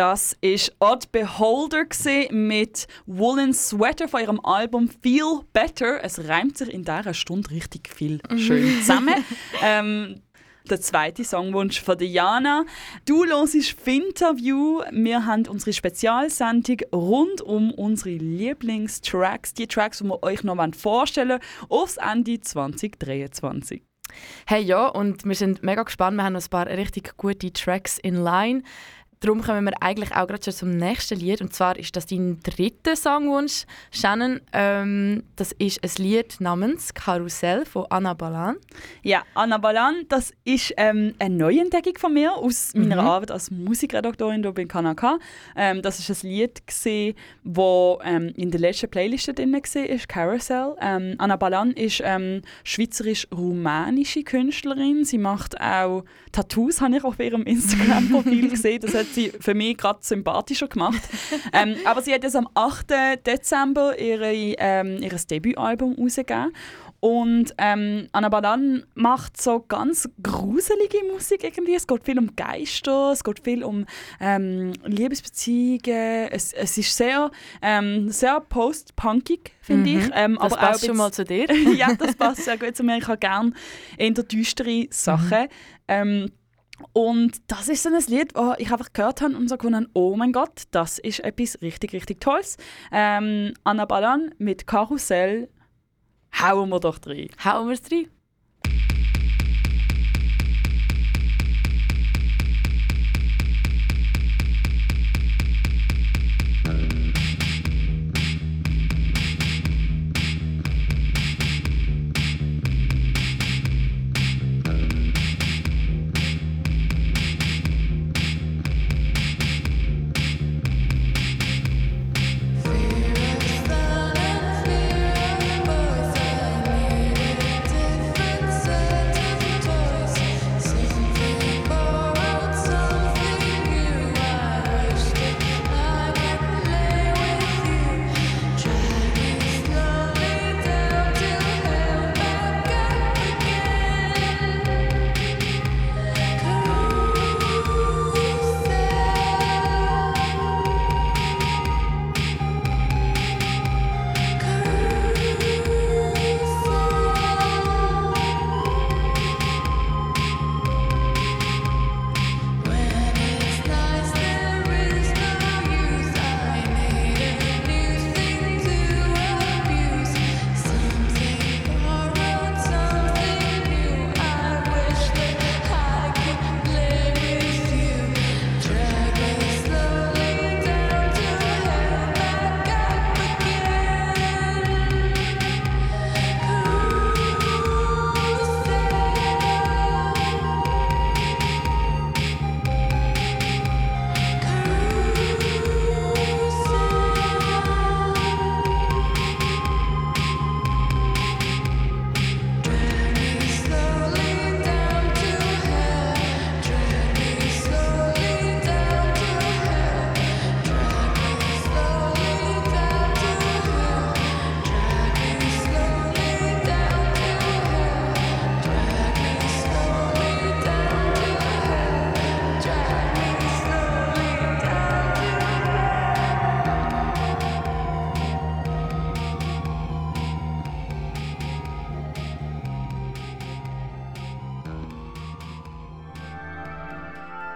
Das 0.00 0.34
ist 0.40 0.74
Odd 0.78 1.12
Beholder 1.12 1.84
mit 2.30 2.88
Woolen 3.04 3.52
Sweater 3.52 4.08
von 4.08 4.22
ihrem 4.22 4.40
Album 4.42 4.88
Feel 4.88 5.40
Better. 5.52 6.02
Es 6.02 6.26
reimt 6.26 6.56
sich 6.56 6.72
in 6.72 6.84
dieser 6.84 7.12
Stunde 7.12 7.50
richtig 7.50 7.86
viel 7.86 8.18
schön 8.38 8.80
zusammen. 8.80 9.22
ähm, 9.62 10.22
der 10.70 10.80
zweite 10.80 11.22
Songwunsch 11.22 11.82
von 11.82 11.98
Diana. 11.98 12.64
Du 13.04 13.26
hörst 13.26 13.72
Finterview. 13.72 14.80
Wir 14.90 15.26
haben 15.26 15.46
unsere 15.46 15.74
Spezialsendung 15.74 16.78
rund 16.94 17.42
um 17.42 17.70
unsere 17.70 18.14
Lieblingstracks, 18.14 19.52
die 19.52 19.66
Tracks, 19.66 19.98
die 19.98 20.04
wir 20.04 20.22
euch 20.22 20.42
noch 20.44 20.56
vorstellen 20.76 21.28
wollen, 21.28 21.40
aufs 21.68 21.98
Ende 21.98 22.40
2023. 22.40 23.82
Hey 24.46 24.62
ja, 24.62 24.86
und 24.86 25.24
wir 25.24 25.34
sind 25.34 25.62
mega 25.62 25.82
gespannt. 25.82 26.16
Wir 26.16 26.24
haben 26.24 26.32
noch 26.32 26.42
ein 26.42 26.50
paar 26.50 26.66
richtig 26.66 27.16
gute 27.16 27.52
Tracks 27.52 27.98
in 27.98 28.22
line. 28.22 28.62
Darum 29.22 29.42
kommen 29.42 29.66
wir 29.66 29.74
eigentlich 29.82 30.12
auch 30.12 30.26
gerade 30.26 30.42
schon 30.42 30.54
zum 30.54 30.70
nächsten 30.78 31.20
Lied. 31.20 31.42
Und 31.42 31.52
zwar 31.52 31.78
ist 31.78 31.94
das 31.94 32.06
dein 32.06 32.40
dritter 32.40 32.96
Songwunsch, 32.96 33.66
Shannon. 33.90 34.40
Ähm, 34.54 35.24
das 35.36 35.52
ist 35.52 35.84
ein 35.84 36.02
Lied 36.02 36.40
namens 36.40 36.94
Karussell 36.94 37.66
von 37.66 37.84
Anna 37.90 38.14
Balan. 38.14 38.56
Ja, 39.02 39.22
Anna 39.34 39.58
Balan, 39.58 40.06
das 40.08 40.32
ist 40.44 40.72
ähm, 40.78 41.14
eine 41.18 41.34
Neuentdeckung 41.34 41.98
von 41.98 42.14
mir 42.14 42.32
aus 42.32 42.72
meiner 42.74 43.00
Arbeit 43.00 43.30
als 43.30 43.50
Musikredaktorin 43.50 44.42
hier 44.42 44.52
bei 44.52 44.64
KNK. 44.64 45.18
Ähm, 45.54 45.82
das 45.82 45.98
ist 45.98 46.24
ein 46.24 46.30
Lied, 46.30 46.62
das 46.66 46.86
ähm, 46.86 48.32
in 48.36 48.50
der 48.50 48.60
letzten 48.60 48.88
Playlist 48.88 49.36
drin 49.36 49.52
war, 49.52 49.98
Carousel. 50.08 50.76
Ähm, 50.80 51.16
Anna 51.18 51.36
Balan 51.36 51.72
ist 51.72 52.00
ähm, 52.02 52.40
schweizerisch-rumänische 52.64 54.22
Künstlerin. 54.22 55.04
Sie 55.04 55.18
macht 55.18 55.60
auch 55.60 56.04
Tattoos, 56.32 56.80
habe 56.80 56.96
ich 56.96 57.04
auf 57.04 57.18
ihrem 57.18 57.42
Instagram-Profil 57.42 58.48
gesehen. 58.50 58.80
Das 58.80 58.94
hat 58.94 59.09
sie 59.14 59.30
für 59.40 59.54
mich 59.54 59.76
gerade 59.76 60.00
sympathischer 60.02 60.68
gemacht. 60.68 61.00
ähm, 61.52 61.76
aber 61.84 62.02
sie 62.02 62.12
hat 62.14 62.22
jetzt 62.22 62.36
am 62.36 62.48
8. 62.54 62.90
Dezember 63.26 63.98
ihre, 63.98 64.32
ähm, 64.32 64.98
ihr 65.02 65.10
Debütalbum 65.10 65.96
rausgegeben. 65.98 66.52
Und 67.02 67.54
ähm, 67.56 68.08
Anna 68.12 68.28
Balan 68.28 68.84
macht 68.94 69.40
so 69.40 69.60
ganz 69.60 70.06
gruselige 70.22 70.98
Musik 71.10 71.44
irgendwie. 71.44 71.74
Es 71.74 71.86
geht 71.86 72.04
viel 72.04 72.18
um 72.18 72.36
Geister, 72.36 73.12
es 73.12 73.24
geht 73.24 73.42
viel 73.42 73.64
um 73.64 73.86
ähm, 74.20 74.74
Liebesbeziehungen. 74.84 76.28
Es, 76.30 76.52
es 76.52 76.76
ist 76.76 76.94
sehr, 76.94 77.30
ähm, 77.62 78.10
sehr 78.10 78.40
post-punkig, 78.40 79.52
finde 79.62 79.90
Mhm. 79.90 79.98
ich. 79.98 80.10
Ähm, 80.14 80.34
Das 80.40 80.52
aber 80.52 80.62
auch 80.62 80.66
passt 80.68 80.84
ein 80.84 80.86
schon 80.88 80.96
mal 80.98 81.10
zu 81.10 81.24
dir. 81.24 81.46
ja, 81.74 81.94
das 81.94 82.14
passt 82.16 82.44
sehr 82.44 82.58
gut 82.58 82.76
zu 82.76 82.84
mir. 82.84 82.98
Ich 82.98 83.06
habe 83.08 83.16
gerne 83.16 83.52
eher 83.96 84.10
düstere 84.10 84.86
Sachen. 84.90 85.48
Ähm, 85.88 86.30
und 86.92 87.40
das 87.46 87.68
ist 87.68 87.82
so 87.82 87.88
ein 87.88 88.02
Lied, 88.06 88.36
das 88.36 88.56
ich 88.58 88.70
einfach 88.70 88.92
gehört 88.92 89.22
habe 89.22 89.36
und 89.36 89.48
so 89.48 89.56
gefunden 89.56 89.88
oh 89.94 90.16
mein 90.16 90.32
Gott, 90.32 90.64
das 90.70 90.98
ist 90.98 91.20
etwas 91.20 91.60
richtig, 91.62 91.92
richtig 91.92 92.20
Tolles. 92.20 92.56
Ähm, 92.92 93.54
Anna 93.64 93.84
Balan 93.84 94.34
mit 94.38 94.66
Karussell 94.66 95.48
hauen 96.40 96.68
wir 96.68 96.80
doch 96.80 96.98
rein. 97.06 97.28
Hauen 97.44 97.68
wir 97.68 97.74
es 97.74 97.90
rein. 97.90 98.08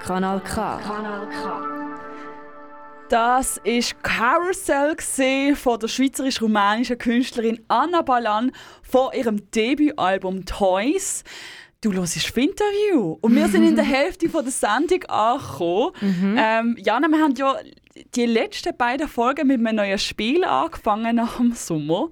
Kanal 0.05 0.39
K. 0.41 0.79
Das 3.09 3.59
ist 3.65 4.03
Carousel 4.03 5.57
von 5.57 5.81
der 5.81 5.89
schweizerisch-rumänischen 5.89 6.99
Künstlerin 6.99 7.65
Anna 7.69 8.03
Balan 8.03 8.53
von 8.83 9.15
ihrem 9.15 9.51
Debütalbum 9.51 10.45
Toys. 10.45 11.25
Du 11.81 11.91
hörst 11.95 12.17
das 12.17 12.31
Interview 12.37 13.17
und 13.23 13.35
wir 13.35 13.49
sind 13.49 13.67
in 13.67 13.77
der 13.77 13.85
Hälfte 13.97 14.29
von 14.29 14.45
der 14.45 14.53
Sendung 14.53 15.05
angekommen. 15.05 15.93
Ähm, 16.39 16.77
Jana, 16.79 17.09
wir 17.09 17.19
haben 17.19 17.35
ja 17.37 17.57
die 18.15 18.27
letzten 18.27 18.77
beiden 18.77 19.09
Folgen 19.09 19.47
mit 19.47 19.59
einem 19.59 19.77
neuen 19.77 19.99
Spiel 19.99 20.45
angefangen 20.45 21.17
nach 21.17 21.39
dem 21.39 21.53
Sommer. 21.53 22.11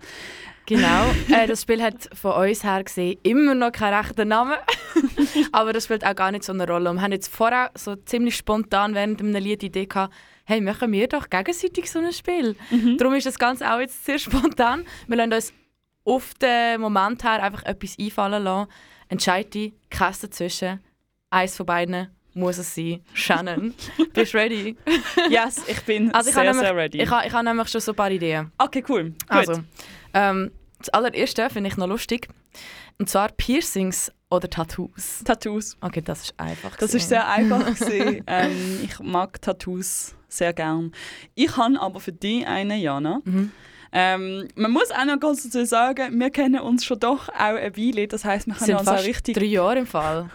Genau. 0.74 1.10
äh, 1.36 1.46
das 1.46 1.62
Spiel 1.62 1.82
hat 1.82 2.08
von 2.14 2.32
uns 2.32 2.64
her 2.64 2.82
gesehen 2.82 3.18
immer 3.22 3.54
noch 3.54 3.72
keinen 3.72 3.94
rechten 3.94 4.28
Namen. 4.28 4.56
Aber 5.52 5.72
das 5.72 5.84
spielt 5.84 6.04
auch 6.04 6.14
gar 6.14 6.30
nicht 6.32 6.44
so 6.44 6.52
eine 6.52 6.66
Rolle. 6.66 6.90
Und 6.90 6.96
wir 6.96 7.02
haben 7.02 7.12
jetzt 7.12 7.28
vorher 7.34 7.70
so 7.74 7.96
ziemlich 7.96 8.36
spontan 8.36 8.94
während 8.94 9.20
einem 9.20 9.34
Lied 9.34 9.62
die 9.62 9.66
Idee 9.66 9.86
gehabt, 9.86 10.14
hey, 10.44 10.60
machen 10.60 10.90
wir 10.92 11.08
doch 11.08 11.28
gegenseitig 11.30 11.90
so 11.90 11.98
ein 11.98 12.12
Spiel. 12.12 12.56
Darum 12.98 13.14
ist 13.14 13.26
das 13.26 13.38
Ganze 13.38 13.70
auch 13.72 13.80
jetzt 13.80 14.04
sehr 14.04 14.18
spontan. 14.18 14.84
Wir 15.06 15.16
lassen 15.16 15.32
uns 15.32 15.52
auf 16.04 16.34
den 16.34 16.80
Moment 16.80 17.22
her 17.22 17.42
einfach 17.42 17.64
etwas 17.64 17.96
einfallen 17.98 18.42
lassen. 18.42 18.70
Entscheide 19.08 19.50
dich, 19.50 19.72
keins 19.90 20.20
dazwischen. 20.20 20.80
Eins 21.30 21.56
von 21.56 21.66
beiden 21.66 22.08
muss 22.34 22.58
es 22.58 22.74
sein. 22.74 23.00
Shannon, 23.12 23.74
bist 24.14 24.32
du 24.34 24.38
ready? 24.38 24.76
Yes, 25.28 25.64
ich 25.68 25.82
bin 25.82 26.12
Also 26.14 26.30
ich 26.30 26.34
sehr, 26.34 26.46
habe 26.46 26.54
sehr 26.58 26.68
nämlich, 26.68 26.84
ready. 26.84 27.02
ich 27.02 27.10
habe, 27.10 27.26
ich 27.26 27.32
habe 27.32 27.44
nämlich 27.44 27.68
schon 27.68 27.80
so 27.80 27.92
ein 27.92 27.96
paar 27.96 28.10
Ideen. 28.10 28.50
okay, 28.58 28.82
cool. 28.88 29.14
Also, 29.28 29.60
ähm, 30.14 30.50
das 30.82 30.94
allererste 30.94 31.48
finde 31.50 31.70
ich 31.70 31.76
noch 31.76 31.86
lustig. 31.86 32.28
Und 32.98 33.08
zwar 33.08 33.28
Piercings 33.28 34.12
oder 34.30 34.48
Tattoos. 34.48 35.22
Tattoos. 35.24 35.76
Okay, 35.80 36.02
das 36.02 36.24
ist 36.24 36.34
einfach. 36.38 36.76
Das 36.76 36.94
ist 36.94 37.08
sehr 37.08 37.28
einfach. 37.28 37.64
ähm, 38.26 38.80
ich 38.82 38.98
mag 39.00 39.40
Tattoos 39.40 40.14
sehr 40.28 40.52
gern. 40.52 40.92
Ich 41.34 41.56
habe 41.56 41.80
aber 41.80 42.00
für 42.00 42.12
dich 42.12 42.46
eine, 42.46 42.76
Jana. 42.76 43.20
Mhm. 43.24 43.52
Ähm, 43.94 44.48
man 44.54 44.70
muss 44.70 44.90
auch 44.90 45.04
noch 45.04 45.20
ganz 45.20 45.42
dazu 45.42 45.66
sagen, 45.66 46.18
wir 46.18 46.30
kennen 46.30 46.60
uns 46.60 46.84
schon 46.84 46.98
doch 46.98 47.28
auch 47.28 47.34
eine 47.34 47.76
Weile. 47.76 48.08
Das 48.08 48.24
heisst, 48.24 48.46
wir 48.46 48.54
sind 48.54 48.76
uns 48.76 48.88
auch 48.88 49.04
richtig... 49.04 49.36
drei 49.36 49.44
Jahre 49.44 49.80
im 49.80 49.86
Fall. 49.86 50.30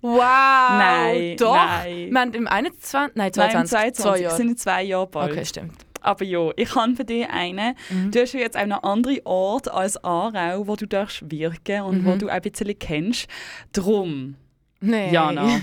Wow! 0.00 0.20
Nein, 0.20 1.36
doch! 1.36 1.54
nein. 1.54 2.10
Wir 2.10 2.20
haben 2.20 2.34
im 2.34 2.48
21... 2.48 2.92
Nein, 2.92 3.10
Nein, 3.14 3.26
im 3.28 3.32
22. 3.32 3.68
22. 3.68 3.94
Zwei 4.04 4.18
Jahre. 4.20 4.36
sind 4.36 4.48
in 4.48 4.56
zwei 4.56 4.82
Jahre 4.82 5.06
bald. 5.06 5.32
Okay, 5.32 5.44
stimmt. 5.44 5.85
Aber 6.02 6.24
ja, 6.24 6.50
ich 6.56 6.74
habe 6.74 6.94
für 6.96 7.04
dich 7.04 7.28
eine. 7.28 7.74
Mhm. 7.90 8.10
Du 8.10 8.20
hast 8.20 8.32
ja 8.32 8.40
jetzt 8.40 8.56
auch 8.56 8.66
noch 8.66 8.82
andere 8.82 9.20
Orte 9.24 9.72
als 9.72 10.02
Aarau, 10.04 10.66
wo 10.66 10.76
du 10.76 10.86
darfst 10.86 11.30
wirken 11.30 11.82
und 11.82 12.04
wo 12.04 12.10
Mhm. 12.12 12.18
du 12.18 12.28
auch 12.28 12.32
ein 12.32 12.42
bisschen 12.42 12.78
kennst. 12.78 13.28
Drum, 13.72 14.36
Nein. 14.80 15.12
Jana, 15.12 15.60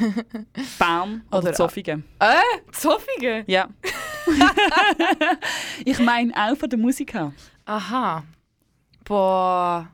Bern 0.79 1.21
oder, 1.31 1.37
Oder- 1.39 1.53
Zofingen. 1.53 2.03
Äh, 2.19 2.33
Zofingen? 2.71 3.43
Ja. 3.47 3.69
ich 5.85 5.99
meine 5.99 6.33
auch 6.35 6.57
von 6.57 6.69
der 6.69 6.79
Musik 6.79 7.13
her. 7.13 7.31
Aha. 7.65 8.23
Boah. 9.05 9.87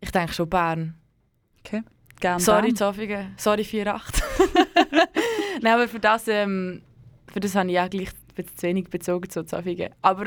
Ich 0.00 0.10
denke 0.10 0.32
schon 0.32 0.48
Bern. 0.48 0.94
Gerne 2.20 2.40
Sorry. 2.40 2.74
Zofingen. 2.74 3.34
Sorry, 3.38 3.62
4,8. 3.62 4.22
Nein, 5.62 5.72
aber 5.72 5.88
für 5.88 6.00
das, 6.00 6.28
ähm, 6.28 6.82
für 7.32 7.40
das 7.40 7.54
habe 7.54 7.70
ich 7.70 7.80
auch 7.80 7.88
gleich 7.88 8.10
ein 8.40 8.44
bisschen 8.44 8.58
zu 8.58 8.66
wenig 8.66 8.88
bezogen 8.90 9.30
zu 9.30 9.44
Zofingen. 9.44 9.90
Aber 10.02 10.26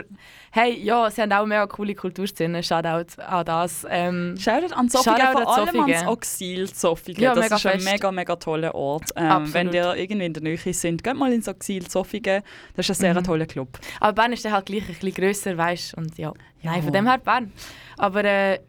hey, 0.52 0.80
ja, 0.80 1.10
sie 1.10 1.22
haben 1.22 1.32
auch 1.34 1.46
mega 1.46 1.68
coole 1.68 1.96
Kulturszenen. 1.96 2.64
Shoutout 2.64 3.22
an 3.22 3.46
das. 3.46 3.86
Ähm, 3.90 4.36
Shoutout 4.40 4.74
an 4.74 4.90
Zofingen, 4.90 5.20
Shoutout 5.20 5.32
vor 5.44 5.54
allem 5.58 5.66
Zofingen. 5.68 5.96
ans 5.96 6.08
Oxil 6.08 6.74
Zofingen. 6.74 7.22
Ja, 7.22 7.36
das 7.36 7.46
ist 7.48 7.66
ein 7.66 7.80
fest. 7.80 7.92
mega, 7.92 8.12
mega 8.12 8.36
toller 8.36 8.74
Ort. 8.76 9.12
Ähm, 9.16 9.54
wenn 9.54 9.74
ihr 9.74 9.96
irgendwie 9.96 10.26
in 10.26 10.34
der 10.34 10.44
Nähe 10.44 10.58
sind, 10.74 11.04
geht 11.04 11.16
mal 11.16 11.32
ins 11.34 11.48
Oxil 11.48 11.88
Zofingen. 11.88 12.42
Das 12.76 12.90
ist 12.90 12.98
ein 12.98 13.02
sehr 13.02 13.14
Mhm. 13.20 13.24
toller 13.26 13.46
Club. 13.46 13.68
aber 14.00 14.14
Bern 14.14 14.34
ist 14.34 14.46
dann 14.46 14.54
halt 14.54 14.66
gleich 14.66 14.82
ein 14.84 14.88
bisschen 14.96 15.14
grösser, 15.14 15.58
weißt 15.58 15.94
du? 15.94 16.02
Und 16.02 16.18
ja, 16.18 16.32
Ja. 16.62 16.72
nein, 16.72 16.84
von 16.84 16.94
dem 16.94 17.08
her 17.08 17.18
Bern. 17.18 17.52
Aber 17.98 18.24
äh, 18.24 18.60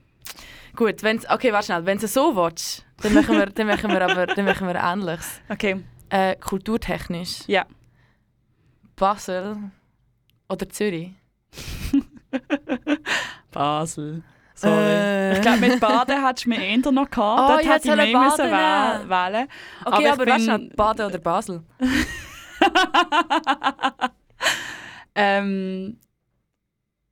gut, 0.77 1.03
wenn's, 1.03 1.29
okay, 1.31 1.53
warte 1.53 1.67
schnell. 1.67 1.87
Wenn 1.87 1.99
du 1.99 2.07
so 2.09 2.35
willst, 2.37 2.85
dann 3.03 3.15
machen 3.15 3.37
wir, 3.37 3.47
dann 3.47 3.67
machen 3.67 3.91
wir 3.91 4.03
aber 4.03 4.27
dann 4.27 4.45
machen 4.45 4.67
wir 4.67 4.77
Ähnliches. 4.77 5.41
Okay, 5.49 5.77
Äh, 6.11 6.37
kulturtechnisch. 6.37 7.41
Ja. 7.47 7.65
Basel 8.97 9.57
oder 10.49 10.69
Zürich? 10.69 11.11
Basel. 13.51 14.23
Sorry. 14.55 14.93
Äh. 14.93 15.33
Ich 15.35 15.41
glaube, 15.43 15.59
mit 15.59 15.81
Baden 15.81 16.25
hättest 16.25 16.47
du 16.47 16.51
mich 16.51 16.61
eher 16.61 16.93
noch 16.93 17.11
gehabt. 17.11 17.41
Oh, 17.43 17.49
Dort 17.49 17.65
hätte 17.67 17.89
ich 17.89 17.97
mehr 17.97 18.19
müssen 18.21 18.51
wählen. 19.11 19.49
Okay, 19.85 20.09
aber, 20.09 20.19
warte 20.19 20.25
bin- 20.25 20.41
schnell, 20.41 20.71
Baden 20.77 21.07
oder 21.07 21.19
Basel? 21.19 21.63
ähm, 25.15 25.99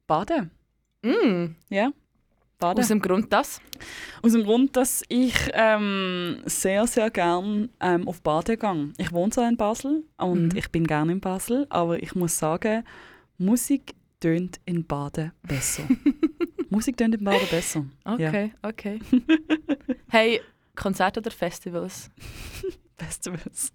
Baden. 0.06 0.50
Mm, 1.02 1.56
Ja. 1.68 1.90
Baden. 2.62 2.80
aus 2.80 2.88
dem 2.88 3.00
Grund 3.00 3.32
das. 3.32 3.60
Aus 4.22 4.32
dem 4.32 4.44
Grund, 4.44 4.76
dass 4.76 5.02
ich 5.08 5.34
ähm, 5.52 6.38
sehr, 6.46 6.86
sehr 6.86 7.10
gern 7.10 7.68
ähm, 7.80 8.08
auf 8.08 8.22
Baden 8.22 8.58
gehe. 8.58 8.92
Ich 8.98 9.12
wohne 9.12 9.30
zwar 9.30 9.48
in 9.48 9.56
Basel 9.56 10.04
und 10.16 10.48
Mhm. 10.52 10.56
ich 10.56 10.70
bin 10.70 10.86
gerne 10.86 11.12
in 11.12 11.20
Basel, 11.20 11.66
aber 11.70 12.02
ich 12.02 12.14
muss 12.14 12.38
sagen, 12.38 12.84
Musik 13.38 13.94
tönt 14.20 14.60
in 14.64 14.86
Baden 14.86 15.32
besser. 15.42 15.82
Musik 16.70 16.96
tönt 16.96 17.14
in 17.16 17.24
Baden 17.24 17.48
besser. 17.50 17.84
Okay, 18.04 18.52
okay. 18.62 19.00
hey, 20.08 20.40
Konzerte 20.76 21.20
oder 21.20 21.30
Festivals? 21.30 22.10
Festivals. 22.96 23.72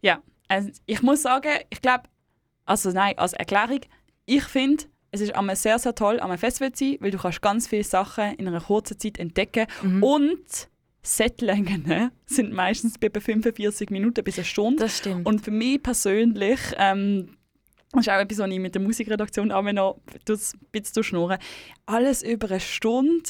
ja, 0.00 0.22
also 0.48 0.70
ich 0.86 1.02
muss 1.02 1.22
sagen, 1.22 1.50
ich 1.70 1.80
glaube, 1.82 2.04
also 2.64 2.90
nein, 2.92 3.16
als 3.18 3.34
Erklärung, 3.34 3.80
ich 4.26 4.42
finde, 4.44 4.84
es 5.14 5.20
ist 5.20 5.34
einmal 5.34 5.56
sehr, 5.56 5.78
sehr 5.78 5.94
toll, 5.94 6.18
am 6.20 6.36
Festival 6.36 6.72
zu 6.72 6.84
sein, 6.84 6.96
weil 7.00 7.10
du 7.10 7.18
kannst 7.18 7.40
ganz 7.40 7.66
viele 7.68 7.84
Sachen 7.84 8.34
in 8.34 8.48
einer 8.48 8.60
kurzen 8.60 8.98
Zeit 8.98 9.18
entdecken 9.18 9.66
Mhm. 9.82 10.02
und 10.02 10.68
Setlängen 11.02 11.84
ne, 11.86 12.12
sind 12.26 12.52
meistens 12.52 12.98
bei 12.98 13.08
etwa 13.08 13.20
45 13.20 13.90
Minuten 13.90 14.24
bis 14.24 14.38
eine 14.38 14.44
Stunde. 14.46 14.84
Das 14.84 14.98
stimmt. 14.98 15.26
Und 15.26 15.40
für 15.42 15.50
mich 15.50 15.82
persönlich, 15.82 16.58
ähm, 16.78 17.36
das 17.92 18.06
ist 18.06 18.08
auch 18.08 18.18
etwas, 18.20 18.38
was 18.38 18.50
ich 18.50 18.58
mit 18.58 18.74
der 18.74 18.82
Musikredaktion 18.82 19.52
auch 19.52 19.62
noch 19.62 20.00
ein 20.28 20.48
bisschen 20.72 21.02
schnurren. 21.04 21.38
Alles 21.86 22.22
über 22.22 22.48
eine 22.50 22.58
Stunde 22.60 23.22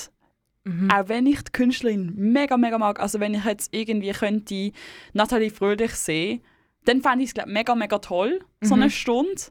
mhm. 0.64 0.88
auch 0.90 1.08
wenn 1.08 1.26
ich 1.26 1.42
die 1.42 1.52
Künstlerin 1.52 2.12
mega, 2.16 2.56
mega 2.56 2.78
mag, 2.78 2.98
also 3.00 3.18
wenn 3.20 3.34
ich 3.34 3.44
jetzt 3.44 3.74
irgendwie 3.74 4.12
könnte 4.12 4.70
Nathalie 5.12 5.50
Fröhlich 5.50 5.92
sehen, 5.94 6.40
dann 6.84 7.02
fände 7.02 7.24
ich 7.24 7.32
es 7.36 7.46
mega, 7.46 7.74
mega 7.74 7.98
toll, 7.98 8.38
so 8.62 8.74
Mhm. 8.76 8.82
eine 8.82 8.90
Stunde. 8.90 9.42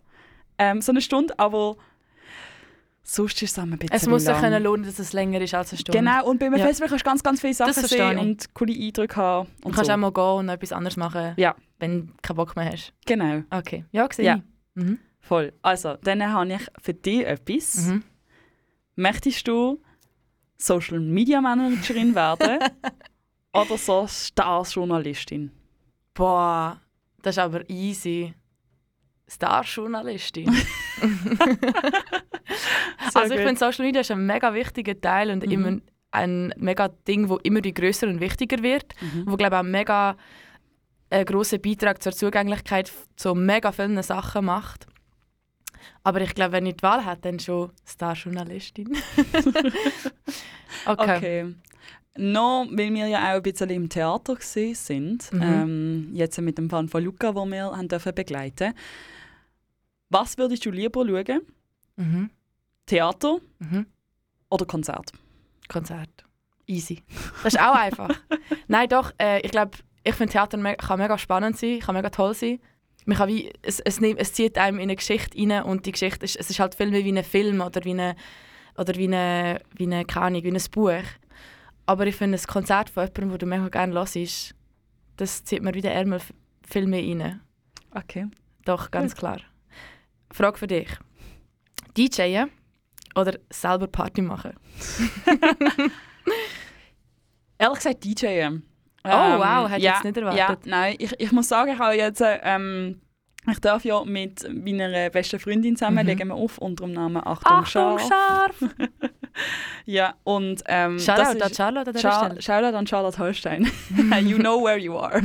Ähm, 0.59 0.81
so 0.81 0.91
eine 0.91 1.01
Stunde, 1.01 1.37
aber 1.39 1.75
sonst 3.03 3.41
ist 3.41 3.51
es 3.51 3.59
ein 3.59 3.69
bisschen 3.71 3.89
Es 3.91 4.07
muss 4.07 4.23
sich 4.23 4.31
lang. 4.31 4.41
können 4.41 4.63
lohnen, 4.63 4.85
dass 4.85 4.97
es 4.99 5.13
länger 5.13 5.41
ist 5.41 5.53
als 5.53 5.71
eine 5.71 5.79
Stunde. 5.79 5.99
Genau, 5.99 6.25
und 6.25 6.39
beim 6.39 6.55
Ja. 6.55 6.65
Festival 6.65 6.89
kannst 6.89 7.05
du 7.05 7.09
ganz, 7.09 7.23
ganz 7.23 7.41
viele 7.41 7.53
Sachen 7.53 7.73
sehen 7.85 8.11
ich. 8.17 8.19
und 8.19 8.53
coole 8.53 8.73
Eindrücke 8.73 9.15
haben. 9.17 9.49
Du 9.61 9.67
Und 9.67 9.75
kannst 9.75 9.87
so. 9.87 9.93
auch 9.93 9.97
mal 9.97 10.11
gehen 10.11 10.23
und 10.39 10.49
etwas 10.49 10.71
anderes 10.71 10.95
machen, 10.97 11.33
Ja. 11.37 11.55
wenn 11.79 12.07
du 12.07 12.13
keinen 12.21 12.35
Bock 12.37 12.55
mehr 12.55 12.71
hast. 12.71 12.93
Genau, 13.05 13.43
Okay, 13.51 13.85
ja, 13.91 14.07
gesehen. 14.07 14.25
Ja. 14.25 14.41
Mhm. 14.75 14.99
voll. 15.19 15.53
Also, 15.61 15.95
dann 16.03 16.23
habe 16.31 16.53
ich 16.53 16.61
für 16.81 16.93
dich 16.93 17.25
etwas. 17.25 17.87
Mhm. 17.87 18.03
Möchtest 18.95 19.47
du 19.47 19.81
Social 20.57 20.99
Media 20.99 21.41
Managerin 21.41 22.15
werden 22.15 22.59
oder 23.53 23.77
so 23.77 24.07
Star-Journalistin? 24.07 25.51
Boah, 26.13 26.79
das 27.21 27.35
ist 27.35 27.39
aber 27.39 27.69
easy. 27.69 28.33
Star-Journalistin. 29.29 30.55
also 33.13 33.33
ich 33.33 33.39
finde 33.41 33.57
Social 33.57 33.85
Media 33.85 34.01
ist 34.01 34.11
ein 34.11 34.25
mega 34.25 34.53
wichtiger 34.53 34.99
Teil 34.99 35.29
und 35.31 35.45
Mhm. 35.45 35.51
immer 35.51 35.77
ein 36.11 36.53
mega 36.57 36.87
Ding, 37.07 37.29
wo 37.29 37.37
immer 37.37 37.61
die 37.61 37.73
größer 37.73 38.07
und 38.07 38.19
wichtiger 38.19 38.61
wird, 38.61 38.93
Mhm. 39.01 39.23
wo 39.27 39.35
glaube 39.37 39.55
ich 39.55 39.59
auch 39.59 39.63
mega 39.63 40.17
einen 41.09 41.25
grossen 41.25 41.61
Beitrag 41.61 42.01
zur 42.01 42.11
Zugänglichkeit 42.11 42.91
zu 43.15 43.35
mega 43.35 43.71
vielen 43.71 44.01
Sachen 44.03 44.45
macht. 44.45 44.87
Aber 46.03 46.21
ich 46.21 46.33
glaube, 46.33 46.53
wenn 46.53 46.65
ich 46.65 46.77
die 46.77 46.83
Wahl 46.83 47.05
hätte, 47.05 47.21
dann 47.23 47.39
schon 47.39 47.71
Star-Journalistin. 47.85 48.95
okay. 50.85 51.17
Okay. 51.17 51.55
Noch, 52.15 52.67
weil 52.71 52.93
wir 52.93 53.07
ja 53.07 53.19
auch 53.31 53.35
ein 53.37 53.41
bisschen 53.41 53.69
im 53.71 53.89
Theater 53.89 54.37
sind, 54.39 55.31
Mhm. 55.33 55.41
ähm, 55.41 56.09
jetzt 56.13 56.39
mit 56.41 56.57
dem 56.59 56.69
Fan 56.69 56.87
von 56.87 57.03
Luca, 57.03 57.33
wo 57.33 57.43
wir 57.45 57.63
haben 57.65 57.87
dürfen 57.87 58.13
begleiten. 58.13 58.73
Was 60.09 60.37
würdest 60.37 60.63
du 60.65 60.69
lieber 60.71 61.05
schauen? 61.07 61.41
Mhm. 61.95 62.29
Theater 62.85 63.37
Mhm. 63.59 63.85
oder 64.49 64.65
Konzert? 64.65 65.11
Konzert. 65.69 66.09
Easy. 66.65 67.03
Das 67.43 67.53
ist 67.53 67.59
auch 67.59 67.75
einfach. 67.75 68.09
Nein, 68.67 68.89
doch, 68.89 69.11
äh, 69.19 69.39
ich 69.41 69.51
glaube, 69.51 69.71
ich 70.03 70.15
finde 70.15 70.33
Theater 70.33 70.57
me 70.57 70.75
kann 70.75 70.99
mega 70.99 71.17
spannend 71.17 71.57
sein, 71.57 71.79
kann 71.79 71.95
mega 71.95 72.09
toll 72.09 72.33
sein. 72.33 72.59
Man 73.05 73.17
kann 73.17 73.27
wie, 73.29 73.51
es, 73.61 73.79
es, 73.81 73.99
nimmt, 73.99 74.19
es 74.19 74.33
zieht 74.33 74.57
einem 74.57 74.77
in 74.77 74.83
eine 74.83 74.95
Geschichte 74.95 75.37
rein 75.37 75.63
und 75.63 75.85
die 75.85 75.91
Geschichte 75.91 76.23
ist, 76.25 76.37
es 76.37 76.49
ist 76.49 76.59
halt 76.59 76.75
viel 76.75 76.89
mehr 76.89 77.03
wie 77.03 77.17
ein 77.17 77.23
Film 77.23 77.59
oder 77.61 77.83
wie 77.83 77.91
eine, 77.91 78.15
oder 78.77 78.95
wie 78.95 79.07
eine, 79.07 79.59
wie 79.75 79.83
eine, 79.85 80.05
Ahnung, 80.15 80.43
wie 80.43 80.51
ein 80.51 80.61
Buch. 80.71 81.03
Aber 81.85 82.07
ich 82.07 82.15
finde, 82.15 82.37
ein 82.37 82.47
Konzert 82.47 82.89
von 82.89 83.03
jemandem, 83.03 83.31
wo 83.33 83.37
du 83.37 83.45
mega 83.45 83.67
gerne 83.67 83.93
hörst, 83.93 84.55
das 85.17 85.43
zieht 85.43 85.61
mir 85.63 85.73
wie 85.73 85.81
den 85.81 85.91
Ärmel 85.91 86.17
f- 86.19 86.33
viel 86.65 86.87
mehr 86.87 87.01
rein. 87.03 87.41
Okay. 87.91 88.27
Doch, 88.63 88.89
ganz 88.89 89.15
klar. 89.15 89.39
Frage 90.31 90.57
für 90.57 90.67
dich. 90.67 90.87
DJen 91.97 92.49
oder 93.15 93.37
selber 93.51 93.87
Party 93.87 94.21
machen? 94.21 94.53
Ehrlich 97.57 97.77
gesagt, 97.77 98.03
DJ. 98.03 98.47
Oh, 99.05 99.09
wow, 99.09 99.67
hätte 99.67 99.77
ich 99.79 99.83
ja, 99.83 99.93
jetzt 99.95 100.03
nicht 100.05 100.17
erwartet. 100.17 100.65
Ja, 100.65 100.69
nein, 100.71 100.95
ich, 100.97 101.13
ich 101.19 101.31
muss 101.31 101.49
sagen, 101.49 101.71
ich 101.73 101.79
habe 101.79 101.95
jetzt, 101.95 102.23
ähm, 102.25 103.01
ich 103.51 103.59
darf 103.59 103.83
ja 103.83 104.03
mit 104.05 104.47
meiner 104.53 105.09
besten 105.09 105.39
Freundin 105.39 105.75
zusammen, 105.75 105.99
Mhm. 106.03 106.05
legen 106.07 106.27
wir 106.29 106.35
auf 106.35 106.57
unter 106.57 106.85
dem 106.85 106.93
Namen 106.93 107.17
Achtung, 107.17 107.51
Achtung, 107.51 107.99
Scharf. 107.99 108.07
scharf! 108.07 108.55
Ja, 109.85 110.13
und 110.23 110.61
ähm, 110.67 110.97
das 110.97 111.05
Shoutout 111.05 111.41
an 111.43 111.53
Charlotte 111.55 111.89
an 111.89 111.97
Char. 111.97 112.39
Shoutout 112.41 112.77
an 112.77 112.85
Charlotte 112.85 113.17
Holstein. 113.17 113.63
you 114.21 114.37
know 114.37 114.63
where 114.63 114.77
you 114.77 114.95
are. 114.95 115.19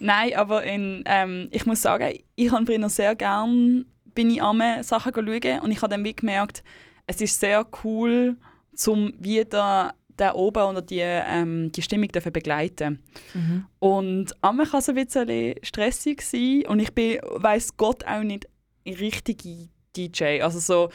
Nein, 0.00 0.34
aber 0.34 0.64
in, 0.64 1.02
ähm, 1.04 1.48
ich 1.52 1.66
muss 1.66 1.82
sagen, 1.82 2.10
ich 2.36 2.50
habe 2.50 2.64
früher 2.64 2.88
sehr 2.88 3.14
gern 3.14 3.84
bin 4.20 4.30
ich 4.30 4.42
am 4.42 4.62
Sachen 4.82 5.14
schauen 5.14 5.60
und 5.60 5.70
ich 5.70 5.78
habe 5.78 5.88
dann 5.88 6.04
wie 6.04 6.14
gemerkt, 6.14 6.62
es 7.06 7.22
ist 7.22 7.40
sehr 7.40 7.66
cool, 7.82 8.36
zum 8.74 9.14
wieder 9.18 9.94
der 10.18 10.36
oben 10.36 10.62
oder 10.62 10.82
die, 10.82 11.00
ähm, 11.00 11.72
die 11.72 11.80
Stimmung 11.80 12.08
dürfen 12.08 12.30
begleiten. 12.30 13.02
Mhm. 13.32 13.64
Und 13.78 14.44
einmal 14.44 14.66
kann 14.66 14.80
es 14.80 14.90
ein 14.90 14.96
bisschen 14.96 15.54
stressig 15.62 16.20
sein 16.20 16.64
und 16.68 16.80
ich 16.80 16.92
bin, 16.92 17.18
weiss 17.36 17.74
Gott, 17.78 18.04
auch 18.04 18.22
nicht 18.22 18.46
richtige 18.86 19.70
DJ. 19.96 20.42
Also 20.42 20.58
so 20.58 20.90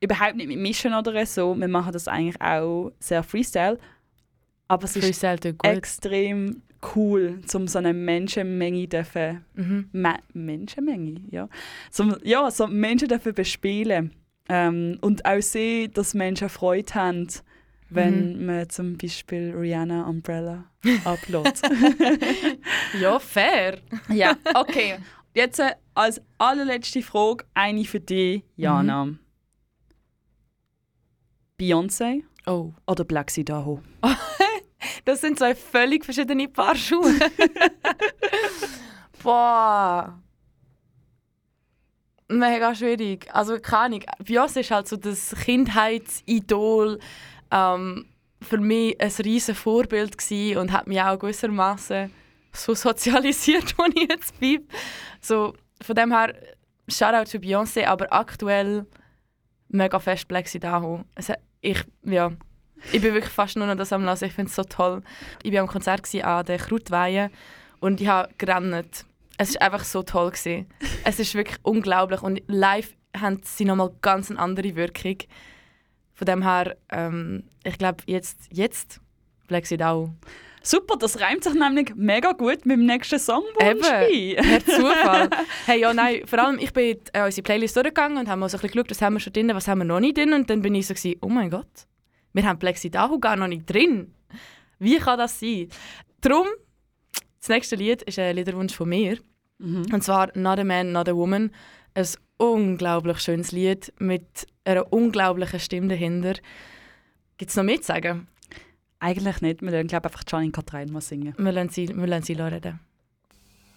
überhaupt 0.00 0.36
nicht 0.36 0.46
mit 0.46 0.60
Mischen 0.60 0.94
oder 0.94 1.26
so. 1.26 1.56
Wir 1.58 1.66
machen 1.66 1.92
das 1.92 2.06
eigentlich 2.06 2.40
auch 2.40 2.92
sehr 3.00 3.24
Freestyle. 3.24 3.78
Aber 4.68 4.84
es 4.84 4.94
ist 4.94 5.04
Freestyle 5.04 5.54
gut. 5.54 5.64
extrem 5.64 6.62
cool, 6.94 7.40
um 7.54 7.68
so 7.68 7.78
eine 7.78 7.92
Menschenmenge 7.92 8.88
dürfen, 8.88 9.44
Mhm. 9.54 9.88
Me 9.92 10.14
Menschenmenge, 10.32 11.20
ja, 11.30 11.48
zum, 11.90 12.16
ja, 12.24 12.50
so 12.50 12.66
Menschen 12.66 13.08
dürfen 13.08 13.34
bespielen 13.34 14.12
ähm, 14.48 14.98
und 15.00 15.24
auch 15.24 15.40
sehen, 15.42 15.92
dass 15.92 16.14
Menschen 16.14 16.48
Freude 16.48 16.94
haben, 16.94 17.26
wenn 17.90 18.44
man 18.46 18.68
zum 18.70 18.96
Beispiel 18.96 19.52
Rihanna 19.56 20.06
Umbrella 20.08 20.64
uploadet. 21.04 21.60
Ja, 23.00 23.18
fair. 23.18 23.78
ja, 24.08 24.36
okay. 24.54 24.96
Jetzt 25.34 25.58
äh, 25.60 25.74
als 25.94 26.20
allerletzte 26.38 27.02
Frage 27.02 27.44
eine 27.54 27.84
für 27.84 28.00
dich, 28.00 28.42
Jana. 28.56 29.08
Beyoncé 31.58 32.22
Oh. 32.46 32.72
oder 32.86 33.04
Black 33.04 33.36
Idaho? 33.36 33.80
Das 35.04 35.20
sind 35.20 35.38
zwei 35.38 35.54
völlig 35.54 36.04
verschiedene 36.04 36.48
Paar 36.48 36.74
Schuhe. 36.76 37.14
Boah. 39.22 40.18
Mega 42.28 42.74
schwierig. 42.74 43.28
Also 43.34 43.58
keine 43.58 43.84
Ahnung. 43.84 44.02
Beyoncé 44.22 44.60
ist 44.60 44.70
halt 44.70 44.88
so 44.88 44.96
das 44.96 45.34
Kindheitsidol. 45.44 46.98
Ähm, 47.50 48.06
für 48.42 48.58
mich 48.58 48.98
ein 49.00 49.10
riesen 49.22 49.54
Vorbild 49.54 50.16
und 50.56 50.72
hat 50.72 50.86
mich 50.86 51.00
auch 51.02 51.18
gewissermaßen 51.18 52.10
so 52.52 52.74
sozialisiert, 52.74 53.74
wo 53.78 53.84
ich 53.94 54.08
jetzt 54.08 54.38
bin. 54.40 54.66
So, 55.20 55.54
von 55.82 55.94
dem 55.94 56.12
her, 56.12 56.34
Shoutout 56.88 57.26
zu 57.28 57.38
Beyoncé, 57.38 57.84
aber 57.84 58.10
aktuell 58.12 58.86
mega 59.68 59.98
fest 59.98 60.26
Black 60.28 60.52
Idaho. 60.54 61.04
Hat- 61.16 61.38
Ich, 61.60 61.84
ja, 62.04 62.32
ich 62.92 63.00
bin 63.00 63.14
wirklich 63.14 63.32
fast 63.32 63.56
nur 63.56 63.66
noch 63.66 63.76
das 63.76 63.92
am 63.92 64.04
Lassen. 64.04 64.26
Ich 64.26 64.32
finde 64.32 64.48
es 64.50 64.56
so 64.56 64.64
toll. 64.64 65.02
Ich 65.42 65.52
war 65.52 65.60
am 65.60 65.66
Konzert 65.66 66.12
an 66.24 66.46
der 66.46 66.58
Krautweihe 66.58 67.30
und 67.80 68.00
ich 68.00 68.08
habe 68.08 68.32
gerannt. 68.38 69.04
Es 69.38 69.54
war 69.54 69.62
einfach 69.62 69.84
so 69.84 70.02
toll. 70.02 70.30
Gewesen. 70.30 70.66
es 71.04 71.18
ist 71.18 71.34
wirklich 71.34 71.58
unglaublich. 71.62 72.22
Und 72.22 72.42
live 72.46 72.94
haben 73.16 73.40
sie 73.44 73.64
nochmal 73.64 73.90
ganz 74.02 74.30
eine 74.30 74.38
andere 74.38 74.76
Wirkung. 74.76 75.16
Von 76.14 76.26
dem 76.26 76.42
her, 76.42 76.76
ähm, 76.90 77.44
ich 77.64 77.78
glaube, 77.78 78.02
jetzt, 78.06 78.48
jetzt 78.52 79.00
Black 79.48 79.70
Idaho. 79.70 80.10
Super, 80.62 80.96
das 80.98 81.18
reimt 81.20 81.42
sich 81.42 81.54
nämlich 81.54 81.94
mega 81.94 82.32
gut 82.32 82.66
mit 82.66 82.76
dem 82.76 82.84
nächsten 82.84 83.18
Song, 83.18 83.44
Eben. 83.58 83.80
Eben. 84.10 84.42
Per 84.42 84.64
Zufall. 84.66 85.30
hey, 85.66 85.80
ja, 85.80 85.94
nein, 85.94 86.22
vor 86.26 86.38
allem 86.38 86.58
ich 86.58 86.72
bin 86.74 86.98
äh, 87.14 87.24
unsere 87.24 87.42
Playlist 87.42 87.76
durchgegangen 87.76 88.18
und 88.18 88.28
haben 88.28 88.40
mal 88.40 88.48
so 88.50 88.58
ein 88.58 88.60
bisschen 88.60 88.74
geschaut, 88.74 88.90
was 88.90 89.00
haben 89.00 89.14
wir 89.14 89.20
schon 89.20 89.32
drin, 89.32 89.50
was 89.54 89.66
haben 89.68 89.78
wir 89.78 89.86
noch 89.86 90.00
nicht 90.00 90.18
drin. 90.18 90.34
Und 90.34 90.50
dann 90.50 90.60
bin 90.60 90.74
ich 90.74 90.86
so, 90.86 90.92
gewesen, 90.92 91.18
oh 91.22 91.28
mein 91.28 91.48
Gott, 91.48 91.86
wir 92.32 92.46
haben 92.46 92.58
Black 92.58 92.82
Idaho 92.84 93.18
gar 93.18 93.36
noch 93.36 93.48
nicht 93.48 93.68
drin. 93.68 94.14
Wie 94.78 94.98
kann 94.98 95.18
das 95.18 95.38
sein? 95.38 95.68
Drum, 96.20 96.46
das 97.38 97.48
nächste 97.48 97.76
Lied 97.76 98.02
ist 98.02 98.18
ein 98.18 98.36
Liederwunsch 98.36 98.74
von 98.74 98.88
mir. 98.88 99.18
Mhm. 99.58 99.86
Und 99.92 100.02
zwar 100.02 100.30
Not 100.36 100.58
a 100.58 100.64
Man, 100.64 100.92
Not 100.92 101.08
a 101.08 101.14
Woman. 101.14 101.50
Ein 101.94 102.06
unglaublich 102.38 103.18
schönes 103.20 103.52
Lied 103.52 103.92
mit 103.98 104.46
einer 104.64 104.92
unglaublichen 104.92 105.60
Stimme 105.60 105.88
dahinter. 105.88 106.34
Gibt 107.36 107.50
es 107.50 107.56
noch 107.56 107.64
mehr 107.64 107.80
zu 107.80 107.84
sagen? 107.84 108.28
Eigentlich 108.98 109.40
nicht. 109.40 109.62
Wir 109.62 109.70
lassen, 109.70 109.88
glaube 109.88 110.08
einfach 110.08 110.22
Janine 110.26 110.52
Katrin 110.52 110.92
mal 110.92 111.00
singen. 111.00 111.34
Wir 111.36 111.52
lassen 111.52 111.70
sie, 111.70 111.88
wir 111.88 112.06
lassen 112.06 112.24
sie 112.24 112.34
reden. 112.34 112.80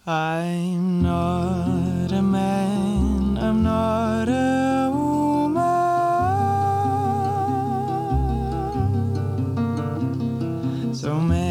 I'm 0.06 1.00
not 1.00 2.12
a 2.12 2.20
man, 2.20 3.38
I'm 3.38 3.62
not 3.62 4.28
a 4.28 4.43
So 11.04 11.20
many 11.20 11.43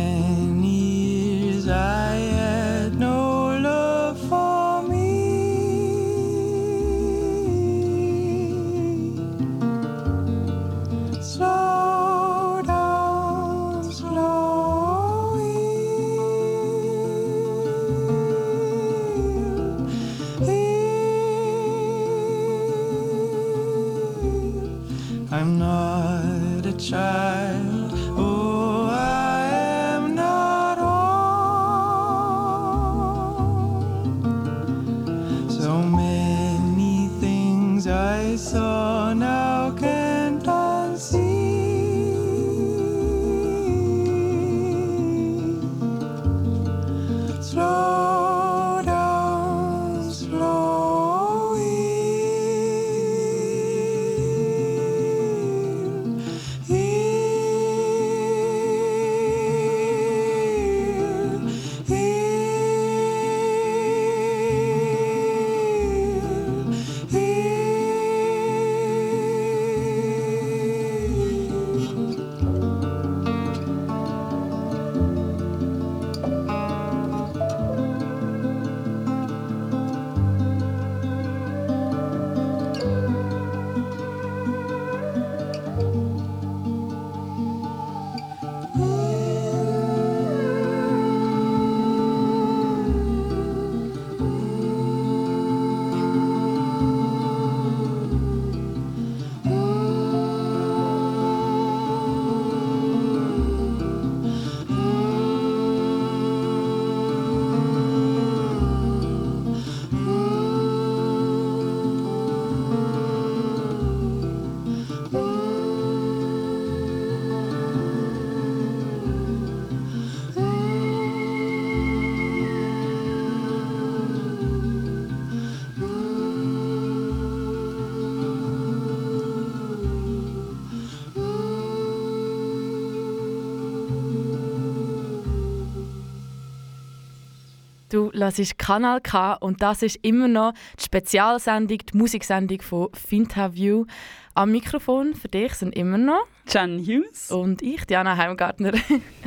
Du 137.94 138.12
hörst 138.12 138.58
Kanal 138.58 139.02
K 139.02 139.33
und 139.33 139.62
das 139.62 139.83
ist 139.83 140.00
immer 140.02 140.27
noch 140.27 140.54
die 140.79 140.83
Spezialsendung, 140.85 141.77
die 141.77 141.96
Musiksendung 141.96 142.60
von 142.63 142.89
Finterview. 142.91 143.85
Am 144.33 144.52
Mikrofon 144.52 145.13
für 145.13 145.27
dich 145.27 145.54
sind 145.54 145.75
immer 145.75 146.00
noch 146.00 146.25
Jan 146.48 146.79
Hughes. 146.79 147.29
und 147.29 147.62
ich, 147.62 147.85
Diana 147.85 148.17
Heimgartner. 148.17 148.71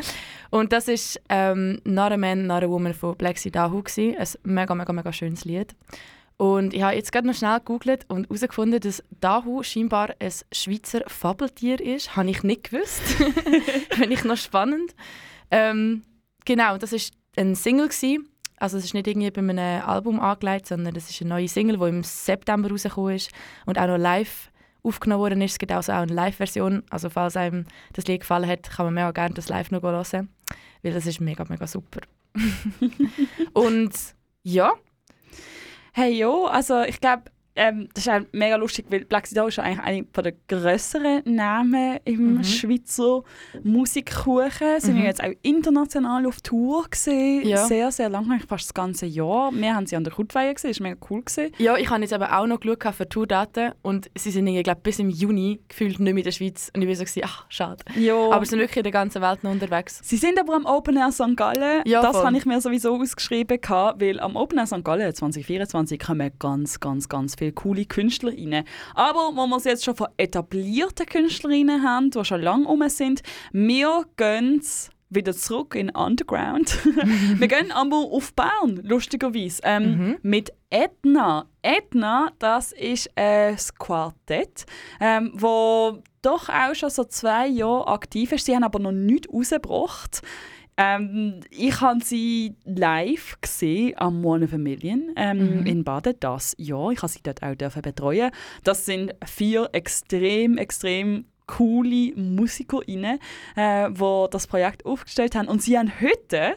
und 0.51 0.73
das 0.73 0.89
ist 0.89 1.21
ähm, 1.29 1.81
«Not 1.85 2.11
a 2.11 2.17
Man, 2.17 2.49
Not 2.49 2.65
a 2.65 2.69
Woman» 2.69 2.93
von 2.93 3.17
Black 3.17 3.39
Sea 3.39 3.53
Dahu. 3.53 3.85
Ein 3.99 4.27
mega, 4.43 4.75
mega, 4.75 4.93
mega 4.93 5.13
schönes 5.13 5.45
Lied. 5.45 5.77
Und 6.37 6.75
ich 6.75 6.83
habe 6.83 6.97
jetzt 6.97 7.13
gerade 7.13 7.29
noch 7.29 7.35
schnell 7.35 7.59
gegoogelt 7.59 8.05
und 8.09 8.27
herausgefunden, 8.29 8.81
dass 8.81 9.01
Dahu 9.21 9.63
scheinbar 9.63 10.17
ein 10.19 10.33
Schweizer 10.51 11.03
Fabeltier 11.07 11.81
ist. 11.81 12.17
Habe 12.17 12.31
ich 12.31 12.43
nicht 12.43 12.69
gewusst. 12.69 13.03
Finde 13.93 14.13
ich 14.13 14.25
noch 14.25 14.37
spannend. 14.37 14.97
Ähm, 15.53 16.03
genau, 16.45 16.79
das 16.79 16.91
war 16.91 17.01
ein 17.37 17.55
Single. 17.55 17.87
Gewesen. 17.87 18.29
Also 18.59 18.79
es 18.79 18.85
ist 18.85 18.95
nicht 18.95 19.07
irgendwie 19.07 19.31
bei 19.31 19.41
einem 19.41 19.83
Album 19.87 20.21
angelegt, 20.21 20.67
sondern 20.67 20.95
das 20.95 21.11
ist 21.11 21.21
eine 21.21 21.31
neue 21.31 21.49
Single, 21.49 21.79
die 21.79 21.89
im 21.89 22.03
September 22.03 22.71
rausgekommen 22.71 23.15
ist 23.15 23.31
und 23.67 23.79
auch 23.79 23.87
noch 23.87 23.99
live 23.99 24.51
aufgenommen 24.83 25.21
worden 25.21 25.43
ist. 25.43 25.53
Es 25.53 25.59
gibt 25.59 25.73
also 25.73 25.93
auch 25.93 25.99
eine 25.99 26.15
Live-Version. 26.15 26.83
Also 26.91 27.11
falls 27.11 27.37
einem 27.37 27.67
das 27.93 28.07
Lied 28.07 28.21
gefallen 28.21 28.49
hat, 28.49 28.71
kann 28.71 28.87
man 28.87 28.95
mir 28.95 29.09
auch 29.09 29.15
gerne 29.15 29.35
das 29.35 29.49
live 29.49 29.71
noch 29.71 29.83
hören, 29.83 30.29
weil 30.83 30.93
das 30.93 31.07
ist 31.07 31.21
mega, 31.21 31.45
mega 31.49 31.67
super. 31.67 32.01
und 33.53 33.93
ja, 34.43 34.73
Hey, 35.99 36.13
ja, 36.13 36.29
also 36.29 36.83
ich 36.83 37.01
glaube, 37.01 37.23
ähm, 37.57 37.89
das 37.95 38.07
ist 38.07 38.13
auch 38.13 38.21
mega 38.33 38.57
lustig, 38.57 38.87
weil 38.91 39.05
Black 39.05 39.25
ist 39.31 39.37
eigentlich 39.39 39.81
einer 39.81 40.03
der 40.23 40.33
grösseren 40.49 41.23
Namen 41.25 41.99
im 42.05 42.35
Mhm. 42.37 42.45
Schweizer 42.45 43.23
Musikkuchen. 43.63 44.81
Sie 44.81 44.91
Mhm. 44.91 44.97
sind 44.97 45.05
jetzt 45.05 45.23
auch 45.23 45.33
international 45.43 46.27
auf 46.27 46.41
Tour 46.41 46.87
gesehen, 46.91 47.47
Ja. 47.47 47.65
sehr, 47.67 47.91
sehr 47.93 48.09
lange, 48.09 48.33
eigentlich 48.35 48.49
fast 48.49 48.65
das 48.67 48.75
ganze 48.75 49.07
Jahr. 49.07 49.53
Wir 49.55 49.75
haben 49.75 49.87
sie 49.87 49.97
an 49.97 50.05
der 50.05 50.13
Kutweihe 50.13 50.53
gesehen, 50.55 50.71
das 50.71 50.81
war 50.81 50.89
mega 50.89 51.01
cool. 51.11 51.23
Gewesen. 51.23 51.53
Ja, 51.59 51.77
ich 51.77 51.89
habe 51.91 52.01
jetzt 52.03 52.13
aber 52.13 52.37
auch 52.39 52.47
noch 52.47 52.61
geschaut 52.61 52.95
für 52.95 53.09
Tourdaten 53.09 53.73
und 53.83 54.11
sie 54.17 54.31
sind 54.31 54.47
irgendwie, 54.47 54.63
glaub, 54.63 54.83
bis 54.83 54.99
im 54.99 55.11
Juni 55.11 55.61
gefühlt 55.69 55.99
nicht 56.01 56.13
mehr 56.15 56.19
in 56.19 56.25
der 56.25 56.31
Schweiz. 56.33 56.71
Und 56.75 56.83
ich 56.83 56.89
war 56.89 56.95
so, 56.97 57.05
gewesen, 57.05 57.23
ach, 57.25 57.47
schade. 57.49 57.85
Ja. 57.97 58.31
Aber 58.31 58.45
sie 58.45 58.51
sind 58.51 58.59
wirklich 58.61 58.79
in 58.79 58.83
der 58.85 58.93
ganzen 58.93 59.23
Welt 59.23 59.43
noch 59.45 59.51
unterwegs. 59.51 60.01
Sie 60.03 60.17
sind 60.17 60.39
aber 60.39 60.55
am 60.55 60.65
Open 60.67 60.97
Air 60.97 61.13
St. 61.13 61.37
Gallen. 61.37 61.83
Ja, 61.87 62.03
das 62.03 62.17
habe 62.23 62.37
ich 62.37 62.45
mir 62.47 62.61
sowieso 62.61 62.97
ausgeschrieben, 63.01 63.59
weil 63.99 64.21
am 64.21 64.37
Open 64.37 64.59
Air 64.59 64.67
St. 64.67 64.85
Gallen 64.85 65.15
2024 65.15 65.99
kommen 65.99 66.31
ganz, 66.39 66.81
ganz, 66.81 67.09
ganz 67.09 67.35
viele 67.35 67.46
coole 67.53 67.85
Künstler 67.85 68.33
rein. 68.33 68.65
Aber 68.95 69.33
wo 69.35 69.47
wir 69.47 69.57
es 69.57 69.65
jetzt 69.65 69.85
schon 69.85 69.97
von 69.97 70.09
etablierten 70.17 71.07
Künstlerinnen 71.07 71.83
haben, 71.83 72.11
die 72.11 72.25
schon 72.25 72.43
lange 72.43 72.67
rum 72.67 72.83
sind, 72.89 73.23
wir 73.53 74.05
gehen 74.17 74.63
wieder 75.09 75.33
zurück 75.33 75.75
in 75.75 75.91
Underground. 75.91 76.79
wir 77.39 77.49
gehen 77.49 77.71
aber 77.71 77.97
auf 77.97 78.35
Bern, 78.35 78.81
lustigerweise, 78.83 79.61
ähm, 79.65 80.17
mit 80.23 80.53
Edna. 80.71 81.47
Edna, 81.63 82.33
das 82.39 82.73
ist 82.73 83.11
ein 83.15 83.57
Quartett, 83.79 84.67
ähm, 85.01 85.33
wo 85.35 86.03
doch 86.23 86.49
auch 86.49 86.75
schon 86.75 86.91
so 86.91 87.05
zwei 87.05 87.47
Jahre 87.47 87.87
aktiv 87.87 88.33
ist. 88.33 88.47
Sie 88.47 88.55
haben 88.55 88.65
aber 88.65 88.81
noch 88.81 88.93
nichts 88.93 89.33
rausgebracht. 89.33 90.23
Ähm, 90.77 91.41
ich 91.51 91.81
habe 91.81 92.05
sie 92.05 92.55
live 92.65 93.39
gesehen 93.41 93.95
am 93.97 94.25
One 94.25 94.45
of 94.45 94.53
a 94.53 94.59
Million 94.59 95.13
ähm, 95.17 95.65
in 95.65 95.85
Baden 95.85 96.15
das 96.21 96.55
Jahr. 96.59 96.91
Ich 96.93 96.99
habe 96.99 97.09
sie 97.09 97.23
dort 97.23 97.43
auch 97.43 97.55
dürfen 97.55 97.83
betreuen. 97.83 98.31
Das 98.63 98.85
sind 98.85 99.15
vier 99.25 99.71
extrem, 99.73 100.59
extrem 100.59 101.27
coole 101.47 102.13
MusikerInnen, 102.17 103.19
äh, 103.57 103.91
die 103.91 104.27
das 104.31 104.47
Projekt 104.47 104.85
aufgestellt 104.85 105.35
haben. 105.35 105.49
Und 105.49 105.63
sie 105.63 105.79
haben 105.79 105.93
heute 106.01 106.57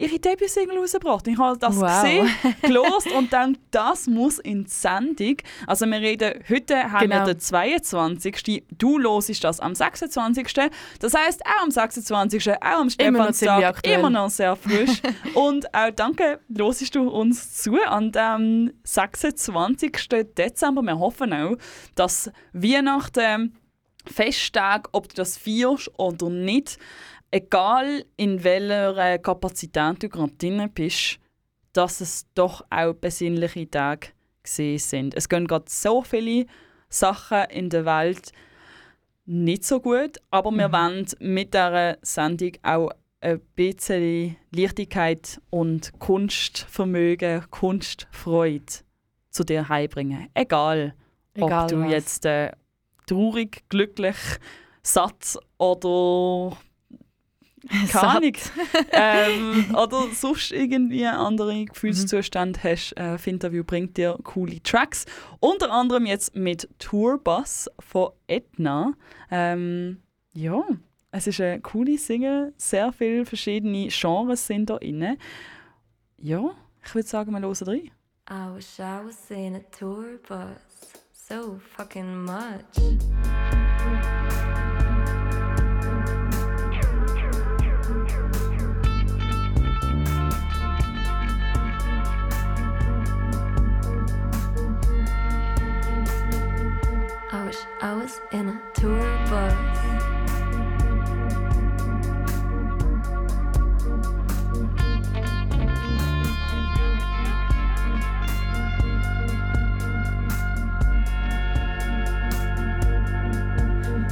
ihre 0.00 0.18
Debütsingle 0.20 0.78
rausgebracht. 0.78 1.26
Ich 1.26 1.36
habe 1.38 1.58
das 1.58 1.76
Wow. 1.76 2.02
gesehen, 2.02 2.28
gelost 2.62 3.10
und 3.12 3.32
dann 3.32 3.58
das 3.72 4.06
muss 4.06 4.38
in 4.38 4.64
die 4.64 4.70
Sendung. 4.70 5.36
Also 5.66 5.86
wir 5.86 5.98
reden, 6.00 6.34
heute 6.48 6.92
haben 6.92 7.10
Genau. 7.10 7.26
wir 7.26 7.34
den 7.34 7.40
22. 7.40 8.62
Du 8.78 8.98
hörst 8.98 9.42
das 9.42 9.58
am 9.58 9.74
26. 9.74 10.70
Das 11.00 11.14
heisst, 11.14 11.44
auch 11.44 11.62
am 11.64 11.70
26. 11.72 12.48
auch 12.52 12.56
am 12.62 12.80
Immer 12.82 12.90
Stephanstag, 12.90 13.64
aktuell. 13.64 13.98
immer 13.98 14.10
noch 14.10 14.30
sehr 14.30 14.54
frisch. 14.54 15.02
und 15.34 15.74
auch 15.74 15.90
danke, 15.90 16.38
hörst 16.48 16.94
du 16.94 17.08
uns 17.08 17.54
zu 17.54 17.74
an 17.84 18.12
dem 18.12 18.72
26. 18.84 20.08
Dezember. 20.36 20.82
Wir 20.82 20.98
hoffen 20.98 21.32
auch, 21.32 21.56
dass 21.96 22.30
Weihnachten 22.52 23.56
Festtag, 24.06 24.88
ob 24.92 25.08
du 25.08 25.16
das 25.16 25.36
feierst 25.36 25.90
oder 25.98 26.30
nicht, 26.30 26.78
egal 27.30 28.04
in 28.16 28.42
welcher 28.44 28.96
äh, 28.96 29.18
Kapazität 29.18 30.02
du 30.02 30.08
gerade 30.08 30.32
drin 30.34 30.70
bist, 30.72 31.18
dass 31.72 32.00
es 32.00 32.26
doch 32.34 32.64
auch 32.70 32.94
besinnliche 32.94 33.70
Tage 33.70 34.08
gesehen 34.42 34.78
sind. 34.78 35.14
Es 35.14 35.28
gehen 35.28 35.46
gerade 35.46 35.66
so 35.68 36.02
viele 36.02 36.46
Sachen 36.88 37.44
in 37.50 37.70
der 37.70 37.84
Welt 37.84 38.32
nicht 39.26 39.64
so 39.64 39.78
gut, 39.80 40.16
aber 40.30 40.50
wir 40.52 40.72
wollen 40.72 41.06
mit 41.20 41.52
dieser 41.52 41.98
Sendung 42.00 42.52
auch 42.62 42.90
ein 43.20 43.40
bisschen 43.54 44.36
Leichtigkeit 44.54 45.40
und 45.50 45.92
Kunstvermögen, 45.98 47.44
Kunstfreude 47.50 48.64
zu 49.30 49.44
dir 49.44 49.68
heimbringen. 49.68 50.28
Egal, 50.34 50.94
Egal 51.34 51.64
ob 51.64 51.68
du 51.68 51.80
was. 51.80 51.90
jetzt 51.90 52.24
äh, 52.24 52.52
traurig, 53.06 53.64
glücklich, 53.68 54.16
satt 54.82 55.38
oder 55.58 56.56
keine 57.90 58.08
Ahnung, 58.08 58.32
ähm, 58.92 59.74
oder 59.74 60.08
sonst 60.12 60.52
irgendwie 60.52 61.06
andere 61.06 61.64
Gefühlszustände 61.64 62.60
hast, 62.62 62.92
äh, 62.96 63.18
Finterview 63.18 63.64
bringt 63.64 63.96
dir 63.96 64.18
coole 64.22 64.62
Tracks. 64.62 65.06
Unter 65.40 65.70
anderem 65.70 66.06
jetzt 66.06 66.34
mit 66.34 66.68
Tourbus 66.78 67.68
von 67.78 68.10
Etna. 68.26 68.94
Ähm, 69.30 70.02
ja, 70.32 70.62
es 71.10 71.26
ist 71.26 71.40
eine 71.40 71.60
coole 71.60 71.98
Single, 71.98 72.52
sehr 72.56 72.92
viele 72.92 73.24
verschiedene 73.24 73.88
Genres 73.88 74.46
sind 74.46 74.70
da 74.70 74.76
drin. 74.76 75.16
Ja, 76.18 76.50
ich 76.84 76.94
würde 76.94 77.08
sagen, 77.08 77.32
wir 77.32 77.40
hören 77.40 77.54
rein. 77.62 77.90
I 78.30 78.54
wish 78.54 78.78
I 78.78 79.00
was 79.04 79.30
in 79.30 79.56
a 79.56 79.60
tour 79.70 80.18
bus 80.28 80.98
so 81.28 81.58
fucking 81.76 82.24
much. 82.24 83.97
I 97.80 97.94
was 97.94 98.20
in 98.32 98.48
a 98.48 98.60
tour 98.74 98.98
bus. 99.30 99.54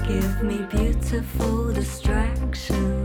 Give 0.07 0.43
me 0.45 0.63
beautiful 0.71 1.73
distraction. 1.73 3.03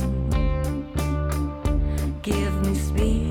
Give 2.21 2.67
me 2.67 2.75
speed 2.75 3.30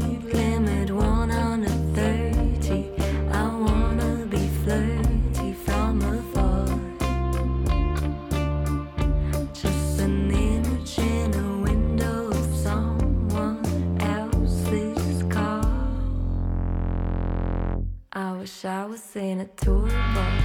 wish 18.63 18.71
I 18.71 18.85
was 18.85 19.17
in 19.17 19.41
a 19.41 19.47
tour 19.47 19.87
bus. 19.87 20.41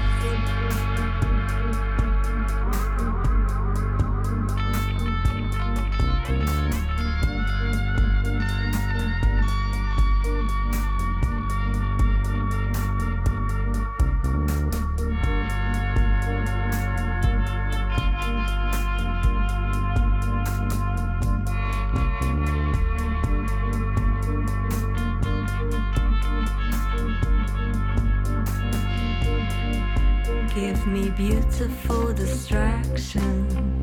Beautiful 31.58 32.12
distraction. 32.14 33.75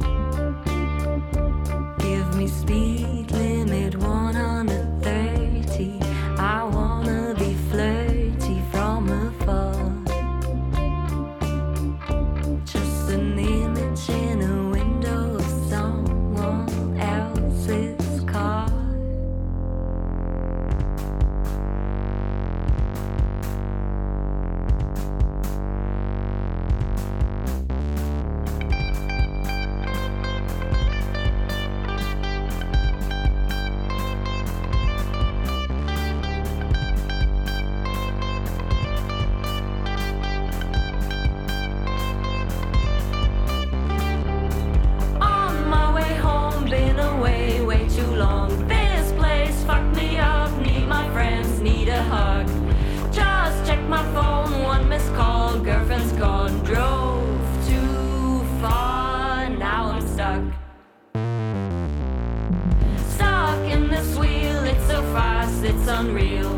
Unreal. 66.02 66.52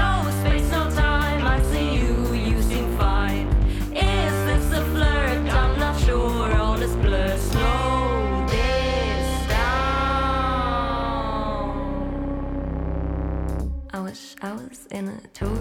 No 0.00 0.10
space, 0.40 0.68
no 0.70 0.82
time. 0.90 1.40
I 1.46 1.60
see 1.70 1.88
you, 1.96 2.12
you 2.48 2.62
seem 2.62 2.86
fine. 2.96 3.46
Is 3.94 4.34
this 4.48 4.66
a 4.80 4.82
flirt? 4.92 5.44
I'm 5.60 5.78
not 5.78 5.96
sure. 6.00 6.52
All. 6.54 6.70
Slow 7.50 8.46
this 8.48 9.28
down. 9.48 9.80
I 13.92 14.00
wish 14.00 14.22
I 14.40 14.52
was 14.52 14.86
in 14.90 15.08
a 15.08 15.20
tour 15.38 15.59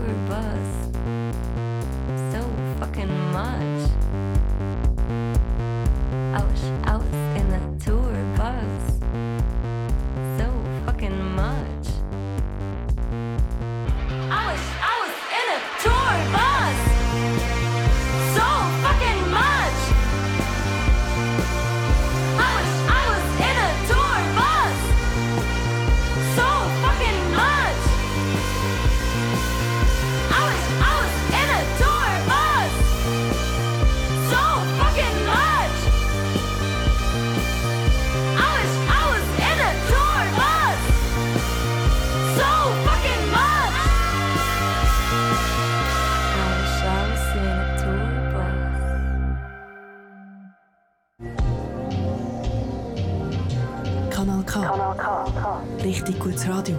Richtig 56.10 56.24
gutes 56.24 56.47
Radio. 56.49 56.76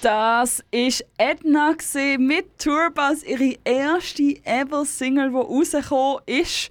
Das 0.00 0.62
ist 0.70 1.04
Edna 1.18 1.74
mit 2.18 2.58
Tourbus, 2.60 3.24
ihre 3.24 3.56
erste 3.64 4.36
ever 4.44 4.84
Single, 4.84 5.30
die 5.30 5.36
rausgekommen 5.36 6.20
ist. 6.26 6.68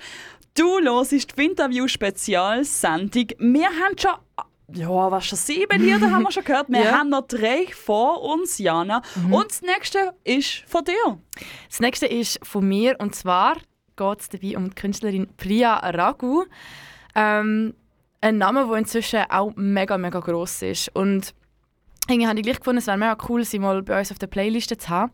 Du 0.53 0.79
hörst 0.79 1.11
die 1.11 1.43
Interview-Spezialsendung. 1.45 3.27
Wir 3.39 3.65
haben 3.67 3.97
schon, 3.97 4.11
ja, 4.73 5.11
was 5.11 5.25
schon 5.25 5.37
sieben 5.37 5.81
Lieder 5.81 6.09
haben 6.09 6.23
wir 6.23 6.31
schon 6.31 6.45
gehört. 6.45 6.69
Wir 6.69 6.79
Ja. 6.85 6.99
haben 6.99 7.09
noch 7.09 7.27
drei 7.27 7.67
vor 7.73 8.21
uns, 8.21 8.59
Jana. 8.59 9.01
Und 9.29 9.49
das 9.51 9.61
nächste 9.61 10.13
ist 10.23 10.63
von 10.67 10.85
dir. 10.85 11.19
Das 11.67 11.81
nächste 11.81 12.05
ist 12.05 12.39
von 12.43 12.65
mir 12.65 12.95
und 12.99 13.13
zwar 13.13 13.57
geht 13.95 14.21
es 14.21 14.29
dabei 14.29 14.57
um 14.57 14.69
die 14.69 14.75
Künstlerin 14.75 15.27
Priya 15.37 15.75
Raghu. 15.75 16.45
Ähm, 17.15 17.73
ein 18.21 18.37
Name, 18.37 18.65
der 18.67 18.77
inzwischen 18.77 19.23
auch 19.29 19.53
mega, 19.55 19.97
mega 19.97 20.19
gross 20.19 20.61
ist. 20.61 20.89
Und 20.95 21.33
irgendwie 22.07 22.27
habe 22.27 22.37
ich 22.39 22.43
gleich 22.43 22.59
gefunden, 22.59 22.79
es 22.79 22.87
wäre 22.87 22.97
mega 22.97 23.17
cool, 23.29 23.43
sie 23.43 23.59
mal 23.59 23.81
bei 23.81 23.99
uns 23.99 24.11
auf 24.11 24.19
der 24.19 24.27
Playliste 24.27 24.77
zu 24.77 24.89
haben. 24.89 25.11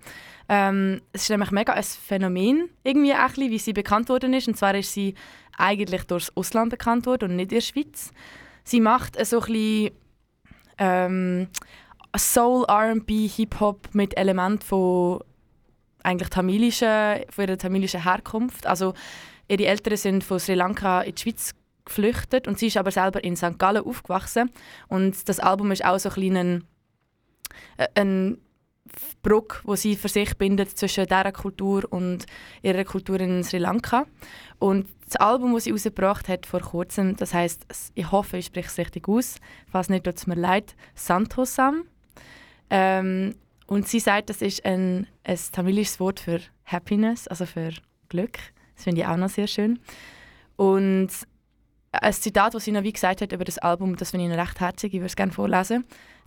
Ähm, 0.50 1.02
es 1.14 1.24
ist 1.24 1.30
nämlich 1.30 1.52
mega 1.52 1.74
ein 1.74 1.84
Phänomen, 1.84 2.70
irgendwie 2.84 3.14
auch 3.14 3.36
wie 3.38 3.58
sie 3.58 3.74
bekannt 3.74 4.10
worden 4.10 4.34
ist. 4.34 4.48
Und 4.48 4.58
zwar 4.58 4.76
ist 4.76 4.94
sie 4.94 5.16
eigentlich 5.58 6.04
durchs 6.04 6.36
Ausland 6.36 6.70
bekannt 6.70 7.06
worden 7.06 7.32
und 7.32 7.36
nicht 7.38 7.52
in 7.52 7.58
der 7.58 7.62
Schweiz. 7.62 8.12
Sie 8.64 8.82
macht 8.82 9.24
so 9.26 9.40
ein 9.40 9.46
bisschen 9.46 9.92
ähm, 10.78 11.48
Soul, 12.18 12.66
R&B, 12.68 13.28
Hip-Hop 13.28 13.90
mit 13.94 14.18
Elementen 14.18 14.62
von 14.62 15.22
eigentlich 16.04 16.30
tamilische, 16.30 17.26
von 17.30 17.46
ihrer 17.46 17.58
tamilischen 17.58 18.04
Herkunft. 18.04 18.66
Also 18.68 18.94
ihre 19.48 19.66
Eltern 19.66 19.98
sind 19.98 20.24
von 20.24 20.40
Sri 20.40 20.56
Lanka 20.56 21.02
in 21.02 21.16
die 21.16 21.22
Schweiz 21.22 21.54
geflüchtet 21.86 22.48
und 22.48 22.60
sie 22.60 22.68
ist 22.68 22.78
aber 22.78 22.92
selber 22.92 23.24
in 23.24 23.36
St. 23.36 23.58
Gallen 23.58 23.86
aufgewachsen. 23.86 24.52
Und 24.88 25.28
das 25.28 25.40
Album 25.40 25.72
ist 25.72 25.84
auch 25.84 26.00
so 26.00 26.10
ein 26.10 26.16
kleiner 26.16 26.62
äh, 27.78 27.88
ein 27.96 28.38
Bruck, 29.22 29.62
wo 29.64 29.76
sie 29.76 29.96
für 29.96 30.10
sich 30.10 30.38
bindet 30.38 30.78
zwischen 30.78 31.06
dieser 31.06 31.32
Kultur 31.32 31.86
und 31.90 32.26
ihrer 32.62 32.84
Kultur 32.84 33.20
in 33.20 33.44
Sri 33.44 33.58
Lanka. 33.58 34.06
Und 34.60 34.88
das 35.06 35.16
Album, 35.18 35.54
das 35.54 35.66
sie 35.66 35.72
rausgebracht 35.72 36.28
hat 36.28 36.46
vor 36.46 36.62
kurzem, 36.62 37.16
das 37.16 37.34
heißt, 37.34 37.92
ich 37.96 38.12
hoffe, 38.12 38.38
ich 38.38 38.48
spreche 38.48 38.68
es 38.68 38.78
richtig 38.78 39.08
aus, 39.08 39.36
falls 39.72 39.90
nicht, 39.90 40.04
tut 40.04 40.18
es 40.18 40.28
mir 40.28 40.36
leid, 40.36 40.76
Santosam. 40.96 41.84
Ähm, 42.70 43.36
und 43.72 43.88
sie 43.88 44.02
sagt, 44.02 44.30
das 44.30 44.42
ist 44.42 44.66
ein, 44.66 45.08
ein 45.24 45.40
tamilisches 45.54 46.02
Wort 46.02 46.20
für 46.20 46.42
Happiness, 46.66 47.30
also 47.30 47.46
für 47.46 47.72
Glück. 48.10 48.38
Das 48.76 48.84
finde 48.84 49.00
ich 49.00 49.08
auch 49.08 49.16
noch 49.16 49.30
sehr 49.30 49.48
schön. 49.48 49.80
Und 50.58 51.08
ein 51.94 52.14
Zitat, 52.14 52.54
das 52.54 52.66
sie 52.66 52.74
noch 52.74 52.84
wie 52.84 52.92
gesagt 52.92 53.22
hat 53.22 53.32
über 53.32 53.46
das 53.46 53.60
Album, 53.60 53.96
das 53.96 54.12
finde 54.12 54.30
ich 54.30 54.38
recht 54.38 54.60
herzig, 54.60 54.94
ich 54.94 55.00
würde 55.00 55.06
es 55.06 55.16
gerne 55.16 55.32
vorlesen. 55.32 55.86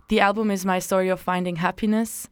The 0.09 0.23
album 0.23 0.49
is 0.49 0.65
my 0.65 0.81
story 0.81 1.11
of 1.11 1.21
finding 1.21 1.61
happiness. 1.61 2.31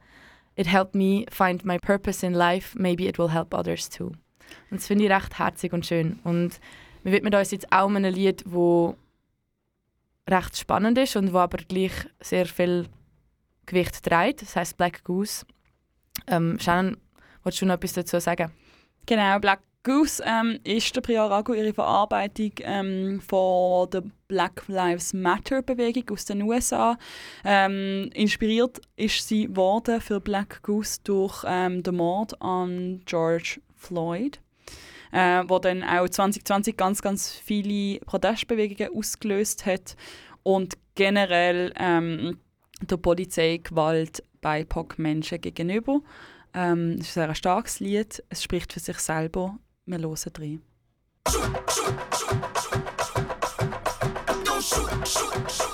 It 0.55 0.65
helped 0.65 0.95
me 0.95 1.27
find 1.29 1.63
my 1.63 1.77
purpose 1.77 2.25
in 2.25 2.33
life. 2.33 2.75
Maybe 2.75 3.07
it 3.07 3.19
will 3.19 3.31
help 3.31 3.53
others 3.53 3.91
too. 3.91 4.13
Und 4.71 4.79
das 4.79 4.87
finde 4.87 5.05
ich 5.05 5.11
recht 5.11 5.37
herzig 5.37 5.73
und 5.73 5.85
schön. 5.85 6.21
Und 6.23 6.59
wir 7.03 7.11
widmen 7.11 7.35
uns 7.35 7.51
jetzt 7.51 7.71
auch 7.71 7.87
einem 7.87 8.11
Lied, 8.11 8.41
wo 8.47 8.95
recht 10.27 10.57
spannend 10.57 10.97
ist 10.97 11.15
und 11.15 11.33
wo 11.33 11.37
aber 11.37 11.59
gleich 11.59 11.93
sehr 12.19 12.47
viel 12.47 12.87
Gewicht 13.65 14.03
trägt. 14.03 14.41
Das 14.41 14.55
heißt 14.55 14.77
Black 14.77 15.03
Goose. 15.03 15.45
Ähm, 16.27 16.57
Shannon, 16.59 16.97
willst 17.43 17.61
du 17.61 17.65
noch 17.65 17.75
etwas 17.75 17.93
dazu 17.93 18.19
sagen? 18.19 18.51
Genau, 19.05 19.39
Black 19.39 19.59
Goose 19.83 20.23
ähm, 20.25 20.59
ist 20.63 20.95
der 20.95 21.01
Priya 21.01 21.25
Ragu 21.25 21.53
ihre 21.53 21.73
Verarbeitung 21.73 22.51
ähm, 22.61 23.19
von 23.19 23.89
der 23.89 24.03
Black 24.29 24.63
Lives 24.67 25.13
Matter 25.13 25.61
Bewegung 25.61 26.09
aus 26.11 26.23
den 26.23 26.41
USA. 26.43 26.97
Ähm, 27.43 28.09
inspiriert 28.13 28.79
ist 28.95 29.27
sie 29.27 29.53
worden 29.53 29.99
für 29.99 30.21
Black 30.21 30.63
Goose 30.63 30.99
durch 31.03 31.43
ähm, 31.45 31.83
den 31.83 31.95
Mord 31.95 32.41
an 32.41 33.01
George 33.05 33.59
Floyd, 33.75 34.39
äh, 35.11 35.43
wo 35.47 35.59
dann 35.59 35.83
auch 35.83 36.07
2020 36.07 36.77
ganz 36.77 37.01
ganz 37.01 37.29
viele 37.31 37.99
Protestbewegungen 38.05 38.95
ausgelöst 38.95 39.65
hat 39.65 39.97
und 40.43 40.75
generell 40.95 41.73
ähm, 41.77 42.39
der 42.87 42.97
Polizeigewalt 42.97 44.23
bei 44.41 44.63
POC-Menschen 44.63 45.41
gegenüber. 45.41 46.01
Ähm, 46.53 46.97
es 46.99 47.09
ist 47.09 47.17
ein 47.17 47.27
sehr 47.27 47.35
starkes 47.35 47.79
Lied. 47.79 48.23
Es 48.29 48.43
spricht 48.43 48.73
für 48.73 48.79
sich 48.79 48.99
selber. 48.99 49.57
Wir 49.85 49.99
hören 49.99 50.17
rein. 50.37 50.61
Every 55.45 55.72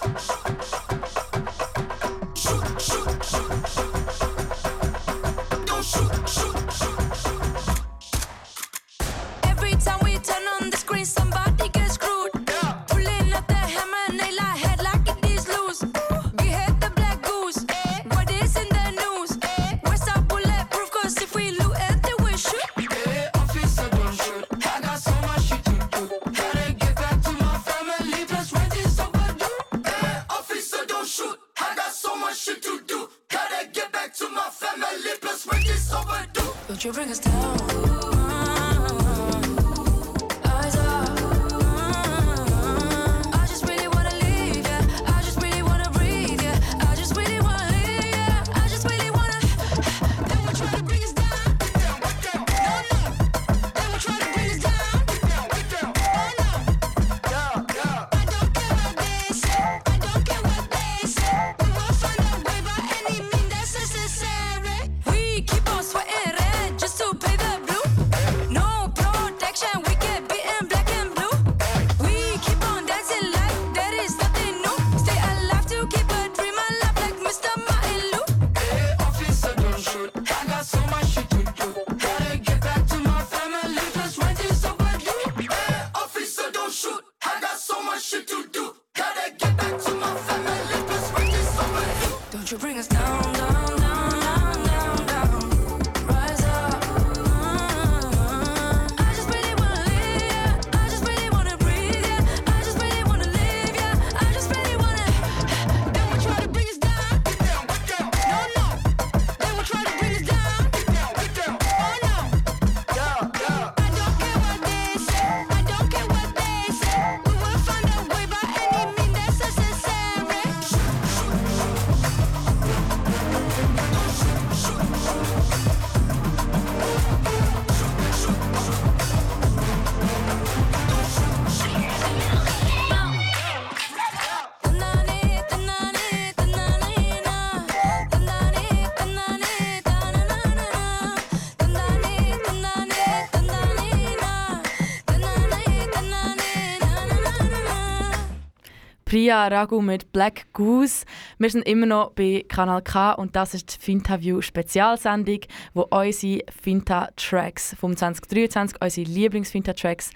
Priya 149.39 149.59
Ragu 149.59 149.81
mit 149.81 150.11
Black 150.11 150.47
Goose. 150.51 151.05
Wir 151.37 151.49
sind 151.49 151.65
immer 151.65 151.85
noch 151.85 152.11
bei 152.11 152.43
Kanal 152.49 152.81
K 152.81 153.13
und 153.13 153.37
das 153.37 153.53
ist 153.53 153.73
die 153.73 153.81
Fintaview 153.81 154.41
Spezialsendung, 154.41 155.39
wo 155.73 155.83
unsere 155.83 156.41
Finta-Tracks 156.61 157.77
vom 157.79 157.95
2023, 157.95 158.81
unsere 158.81 159.09
Lieblings-Finta-Tracks, 159.09 160.11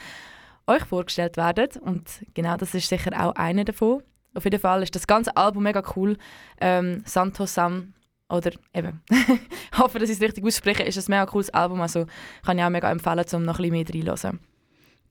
euch 0.68 0.84
vorgestellt 0.84 1.38
werden. 1.38 1.70
Und 1.82 2.04
genau 2.34 2.58
das 2.58 2.74
ist 2.74 2.90
sicher 2.90 3.12
auch 3.18 3.34
einer 3.36 3.64
davon. 3.64 4.04
Auf 4.34 4.44
jeden 4.44 4.60
Fall 4.60 4.84
ist 4.84 4.94
das 4.94 5.08
ganze 5.08 5.38
Album 5.38 5.64
mega 5.64 5.84
cool. 5.96 6.18
Ähm, 6.60 7.04
Santo 7.06 7.46
Sam 7.46 7.94
oder 8.28 8.52
eben, 8.74 9.04
ich 9.10 9.80
hoffe, 9.80 10.00
dass 10.00 10.10
ich 10.10 10.18
es 10.18 10.22
richtig 10.22 10.44
ausspreche, 10.44 10.84
ist 10.84 10.98
ein 10.98 11.06
mega 11.08 11.28
cooles 11.28 11.50
Album. 11.52 11.80
Also 11.80 12.08
kann 12.46 12.58
ich 12.58 12.64
auch 12.66 12.70
mega 12.70 12.92
empfehlen, 12.92 13.24
um 13.32 13.44
noch 13.44 13.60
ein 13.60 13.72
bisschen 13.72 14.02
mehr 14.02 14.10
reinzuhören. 14.12 14.40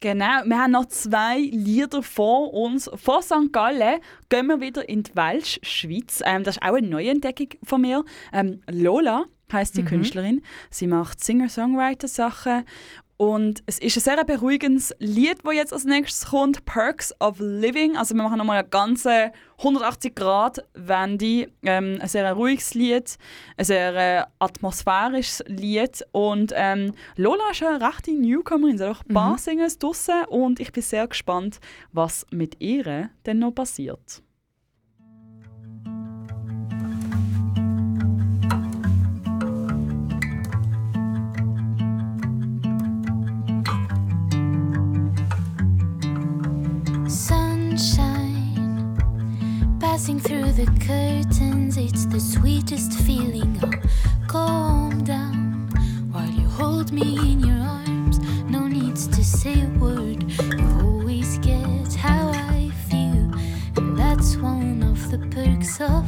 Genau, 0.03 0.43
wir 0.47 0.59
haben 0.59 0.73
noch 0.73 0.87
zwei 0.87 1.39
Lieder 1.39 2.03
vor 2.03 2.53
uns. 2.53 2.91
Vor 2.97 3.23
St. 3.23 3.53
Gallen 3.53 4.01
gehen 4.29 4.49
wir 4.49 4.61
wieder 4.61 4.89
in 4.89 5.05
die 5.05 5.15
Welsch 5.15 5.61
Schweiz. 5.63 6.21
Ähm, 6.25 6.43
das 6.43 6.57
ist 6.57 6.63
auch 6.65 6.75
eine 6.75 6.89
Neuentdeckung 6.89 7.47
von 7.63 7.81
mir. 7.83 8.05
Ähm, 8.33 8.63
Lola 8.69 9.27
heißt 9.53 9.77
die 9.77 9.83
Mhm. 9.83 9.87
Künstlerin. 9.87 10.43
Sie 10.71 10.89
macht 10.89 11.23
Singer-Songwriter-Sachen. 11.23 12.65
Und 13.23 13.63
es 13.67 13.79
ist 13.79 13.97
ein 13.99 14.01
sehr 14.01 14.25
beruhigendes 14.25 14.93
Lied, 14.99 15.45
das 15.45 15.55
jetzt 15.55 15.73
als 15.73 15.85
nächstes 15.85 16.31
kommt. 16.31 16.65
Perks 16.65 17.15
of 17.21 17.39
Living. 17.39 17.97
Also 17.97 18.17
wir 18.17 18.23
machen 18.25 18.37
nochmal 18.37 18.59
eine 18.59 18.69
ganze 18.69 19.31
180 19.59 20.17
Grad 20.17 20.65
Wende. 20.75 21.47
Ähm, 21.63 21.99
ein 22.01 22.09
sehr 22.09 22.33
ruhiges 22.33 22.75
Lied, 22.75 23.17
ein 23.57 23.65
sehr 23.65 23.95
äh, 23.95 24.25
atmosphärisches 24.41 25.45
Lied. 25.47 26.05
Und 26.11 26.53
ähm, 26.57 26.95
Lola 27.15 27.45
ist 27.53 27.63
eine 27.63 27.81
rechte 27.87 28.11
Newcomerin. 28.11 28.77
Sie 28.77 28.85
hat 28.85 28.97
auch 28.97 29.05
ein 29.09 29.15
paar 29.15 29.39
Singles 29.39 29.79
draussen 29.79 30.25
und 30.29 30.59
ich 30.59 30.73
bin 30.73 30.83
sehr 30.83 31.07
gespannt, 31.07 31.61
was 31.93 32.27
mit 32.33 32.61
ihr 32.61 33.11
denn 33.25 33.39
noch 33.39 33.53
passiert. 33.53 34.21
Passing 50.03 50.19
through 50.19 50.51
the 50.51 50.67
curtains, 50.85 51.77
it's 51.77 52.07
the 52.07 52.19
sweetest 52.19 52.93
feeling. 53.07 53.57
I'll 53.63 54.27
calm 54.27 55.05
down 55.05 55.71
while 56.11 56.29
you 56.29 56.49
hold 56.49 56.91
me 56.91 57.33
in 57.33 57.39
your 57.39 57.61
arms. 57.61 58.19
No 58.51 58.67
needs 58.67 59.07
to 59.07 59.23
say 59.23 59.63
a 59.63 59.69
word, 59.79 60.25
you 60.59 60.67
always 60.83 61.39
get 61.39 61.95
how 61.95 62.33
I 62.35 62.73
feel, 62.91 63.31
and 63.77 63.97
that's 63.97 64.35
one 64.39 64.83
of 64.83 65.09
the 65.13 65.19
perks 65.29 65.81
of 65.81 66.05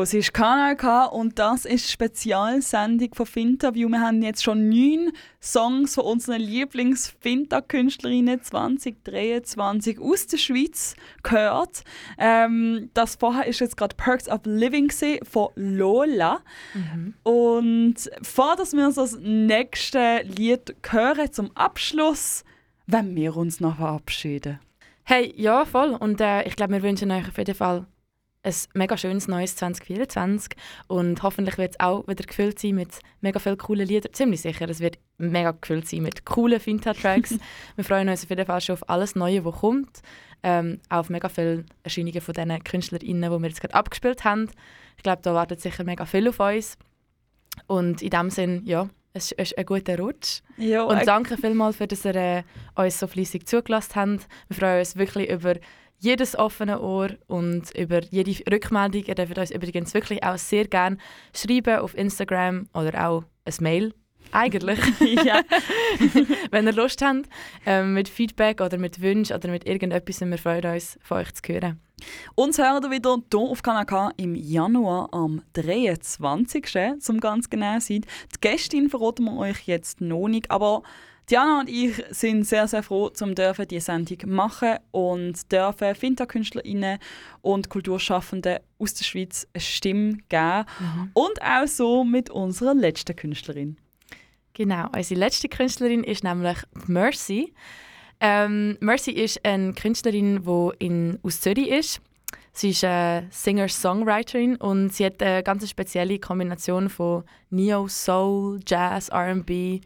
Du 0.00 0.06
hörst 0.06 0.32
Kanal 0.32 0.76
K 0.76 1.04
und 1.04 1.38
das 1.38 1.66
ist 1.66 1.86
die 1.86 1.92
Spezialsendung 1.92 3.12
von 3.12 3.26
Finterview. 3.26 3.86
Wir 3.90 4.00
haben 4.00 4.22
jetzt 4.22 4.42
schon 4.42 4.70
neun 4.70 5.12
Songs 5.42 5.94
von 5.94 6.04
unseren 6.04 6.40
Lieblings-Finta-Künstlerinnen 6.40 8.42
2023 8.42 10.00
aus 10.00 10.26
der 10.26 10.38
Schweiz 10.38 10.96
gehört. 11.22 11.84
Ähm, 12.16 12.88
das 12.94 13.16
vorher 13.16 13.46
ist 13.46 13.60
jetzt 13.60 13.76
gerade 13.76 13.94
Perks 13.94 14.26
of 14.26 14.40
Living 14.44 14.90
von 15.22 15.48
Lola. 15.56 16.40
Und 17.22 17.96
vor 18.22 18.56
dass 18.56 18.72
wir 18.72 18.90
so 18.92 19.02
das 19.02 19.18
nächste 19.20 20.22
Lied 20.22 20.76
hören 20.88 21.30
zum 21.30 21.54
Abschluss, 21.54 22.42
wenn 22.86 23.14
wir 23.14 23.36
uns 23.36 23.60
noch 23.60 23.76
verabschieden. 23.76 24.60
Hey, 25.04 25.34
ja, 25.36 25.66
voll. 25.66 25.90
Und 25.90 26.22
äh, 26.22 26.44
ich 26.44 26.56
glaube, 26.56 26.72
wir 26.72 26.82
wünschen 26.82 27.10
euch 27.10 27.28
auf 27.28 27.36
jeden 27.36 27.54
Fall 27.54 27.84
ein 28.42 28.54
mega 28.74 28.96
schönes 28.96 29.28
neues 29.28 29.56
2024 29.56 30.56
und 30.86 31.22
hoffentlich 31.22 31.58
wird 31.58 31.72
es 31.72 31.80
auch 31.80 32.06
wieder 32.08 32.24
gefüllt 32.24 32.58
sein 32.58 32.74
mit 32.74 33.00
mega 33.20 33.38
vielen 33.38 33.58
coolen 33.58 33.86
Liedern. 33.86 34.12
Ziemlich 34.14 34.40
sicher, 34.40 34.68
es 34.68 34.80
wird 34.80 34.98
mega 35.18 35.50
gefüllt 35.52 35.88
sein 35.88 36.02
mit 36.02 36.24
coolen 36.24 36.58
Finta-Tracks. 36.58 37.36
wir 37.76 37.84
freuen 37.84 38.08
uns 38.08 38.24
auf 38.24 38.30
jeden 38.30 38.46
Fall 38.46 38.60
schon 38.60 38.74
auf 38.74 38.88
alles 38.88 39.14
Neue, 39.14 39.44
was 39.44 39.56
kommt. 39.56 40.00
Ähm, 40.42 40.80
auch 40.88 41.00
auf 41.00 41.10
mega 41.10 41.28
viele 41.28 41.66
Erscheinungen 41.82 42.20
von 42.22 42.32
diesen 42.32 42.64
KünstlerInnen, 42.64 43.30
die 43.30 43.38
wir 43.42 43.48
jetzt 43.48 43.60
gerade 43.60 43.74
abgespielt 43.74 44.24
haben. 44.24 44.50
Ich 44.96 45.02
glaube, 45.02 45.20
da 45.22 45.34
wartet 45.34 45.60
sicher 45.60 45.84
mega 45.84 46.06
viel 46.06 46.28
auf 46.28 46.40
uns. 46.40 46.78
Und 47.66 48.00
in 48.00 48.10
dem 48.10 48.30
Sinn, 48.30 48.62
ja, 48.64 48.88
es 49.12 49.32
ist 49.32 49.58
ein 49.58 49.66
guter 49.66 49.98
Rutsch. 49.98 50.40
Ja, 50.56 50.84
Und 50.84 51.06
danke 51.06 51.36
vielmals, 51.36 51.76
für 51.76 51.86
dass 51.86 52.06
ihr 52.06 52.14
äh, 52.14 52.42
uns 52.74 52.98
so 52.98 53.06
fleissig 53.06 53.46
zugelassen 53.46 53.94
habt. 53.96 54.28
Wir 54.48 54.56
freuen 54.56 54.78
uns 54.78 54.96
wirklich 54.96 55.28
über 55.28 55.56
jedes 56.00 56.36
offene 56.36 56.80
Ohr 56.80 57.10
und 57.26 57.70
über 57.76 58.02
jede 58.02 58.32
Rückmeldung. 58.50 59.04
Ihr 59.04 59.14
dürft 59.14 59.38
uns 59.38 59.50
übrigens 59.50 59.94
wirklich 59.94 60.24
auch 60.24 60.38
sehr 60.38 60.66
gerne 60.66 60.96
schreiben 61.34 61.78
auf 61.78 61.96
Instagram 61.96 62.68
oder 62.74 63.08
auch 63.08 63.24
ein 63.44 63.54
Mail. 63.60 63.94
Eigentlich, 64.32 64.78
ja. 65.24 65.42
wenn 66.50 66.66
ihr 66.66 66.72
Lust 66.72 67.02
habt, 67.02 67.28
ähm, 67.66 67.94
mit 67.94 68.08
Feedback 68.08 68.60
oder 68.60 68.78
mit 68.78 69.00
Wünschen 69.00 69.36
oder 69.36 69.48
mit 69.48 69.66
irgendetwas. 69.66 70.20
Wir 70.20 70.38
freuen 70.38 70.74
uns, 70.74 70.98
von 71.02 71.18
euch 71.18 71.34
zu 71.34 71.42
hören. 71.52 71.80
Uns 72.34 72.58
hören 72.58 72.82
wir 72.82 72.90
wieder 72.90 73.18
hier 73.30 73.40
auf 73.40 73.62
Kanal 73.62 74.12
im 74.16 74.34
Januar 74.34 75.08
am 75.12 75.42
23. 75.52 76.66
zum 76.98 77.20
ganz 77.20 77.50
genau 77.50 77.78
zu 77.78 77.86
sein. 77.88 78.06
Die 78.34 78.40
Gästin 78.40 78.88
verraten 78.88 79.24
wir 79.24 79.36
euch 79.36 79.66
jetzt 79.66 80.00
noch 80.00 80.28
nicht, 80.28 80.50
aber 80.50 80.82
Diana 81.28 81.60
und 81.60 81.68
ich 81.68 82.02
sind 82.10 82.44
sehr, 82.44 82.66
sehr 82.66 82.82
froh, 82.82 83.08
zum 83.10 83.34
dürfen 83.34 83.68
die 83.68 83.80
Sendung 83.80 84.18
machen 84.26 84.78
und 84.90 85.50
dürfen 85.52 85.94
Finta-KünstlerInnen 85.94 86.98
und 87.42 87.68
Kulturschaffende 87.68 88.62
aus 88.78 88.94
der 88.94 89.04
Schweiz 89.04 89.46
eine 89.52 89.60
Stimme 89.60 90.18
geben. 90.28 90.64
Und 91.14 91.40
auch 91.42 91.66
so 91.66 92.04
mit 92.04 92.30
unserer 92.30 92.74
letzten 92.74 93.14
Künstlerin. 93.14 93.76
Genau, 94.54 94.88
unsere 94.94 95.20
letzte 95.20 95.48
Künstlerin 95.48 96.04
ist 96.04 96.24
nämlich 96.24 96.58
Mercy. 96.86 97.54
Ähm, 98.20 98.76
Mercy 98.80 99.12
ist 99.12 99.44
eine 99.44 99.72
Künstlerin, 99.72 100.42
die 100.44 100.84
in, 100.84 101.18
aus 101.22 101.40
Zürich 101.40 101.68
ist. 101.68 102.00
Sie 102.52 102.70
ist 102.70 102.84
eine 102.84 103.28
Singer-Songwriterin 103.30 104.56
und 104.56 104.92
sie 104.92 105.06
hat 105.06 105.22
eine 105.22 105.42
ganz 105.42 105.68
spezielle 105.68 106.18
Kombination 106.18 106.88
von 106.88 107.24
Neo, 107.50 107.86
Soul, 107.86 108.60
Jazz, 108.66 109.08
R&B 109.08 109.80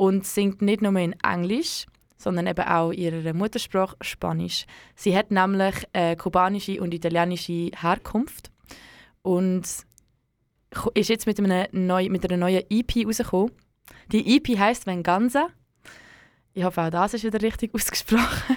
und 0.00 0.24
singt 0.24 0.62
nicht 0.62 0.80
nur 0.80 0.96
in 0.96 1.14
Englisch, 1.22 1.84
sondern 2.16 2.46
eben 2.46 2.66
auch 2.66 2.90
ihrer 2.90 3.34
Muttersprache 3.34 3.96
Spanisch. 4.00 4.64
Sie 4.94 5.14
hat 5.14 5.30
nämlich 5.30 5.74
äh, 5.92 6.16
kubanische 6.16 6.80
und 6.80 6.94
italienische 6.94 7.70
Herkunft 7.78 8.50
und 9.20 9.62
ist 10.94 11.08
jetzt 11.10 11.26
mit, 11.26 11.38
einem 11.38 11.66
neu, 11.72 12.08
mit 12.08 12.24
einer 12.24 12.38
neuen 12.38 12.62
EP 12.70 13.06
rausgekommen. 13.06 13.52
Die 14.10 14.38
EP 14.38 14.58
heisst 14.58 14.86
Venganza. 14.86 15.48
Ich 16.54 16.64
hoffe, 16.64 16.80
auch 16.80 16.90
das 16.90 17.12
ist 17.12 17.24
wieder 17.24 17.42
richtig 17.42 17.74
ausgesprochen. 17.74 18.56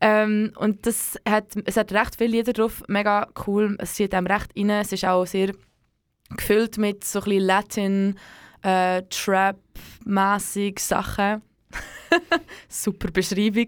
ähm, 0.00 0.54
und 0.56 0.86
das 0.86 1.18
hat, 1.28 1.52
es 1.66 1.76
hat 1.76 1.92
recht 1.92 2.16
viele 2.16 2.30
Lieder 2.30 2.54
drauf, 2.54 2.82
mega 2.88 3.28
cool. 3.46 3.76
Es 3.78 3.92
zieht 3.92 4.14
einem 4.14 4.26
recht 4.26 4.56
rein. 4.56 4.70
Es 4.70 4.90
ist 4.90 5.04
auch 5.04 5.26
sehr 5.26 5.52
gefüllt 6.34 6.78
mit 6.78 7.04
so 7.04 7.18
ein 7.18 7.24
bisschen 7.24 7.44
Latin, 7.44 8.18
äh, 8.66 9.02
Trap-mäßig 9.08 10.80
Sachen. 10.80 11.42
Super 12.68 13.10
Beschreibung. 13.10 13.66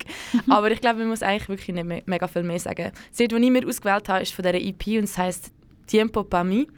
Aber 0.49 0.71
ich 0.71 0.81
glaube, 0.81 1.01
man 1.01 1.09
muss 1.09 1.23
eigentlich 1.23 1.49
wirklich 1.49 1.75
nicht 1.75 1.85
me 1.85 2.03
mega 2.07 2.27
viel 2.27 2.43
mehr 2.43 2.59
sagen. 2.59 2.91
Das 3.11 3.19
Lied, 3.19 3.33
das 3.33 3.41
ich 3.41 3.51
mir 3.51 3.67
ausgewählt 3.67 4.09
habe, 4.09 4.23
ist 4.23 4.33
von 4.33 4.43
dieser 4.43 4.61
EP 4.61 4.99
und 4.99 5.05
es 5.05 5.17
heisst 5.17 5.53
Tiempo 5.87 6.25
pa 6.25 6.43
mi. 6.43 6.69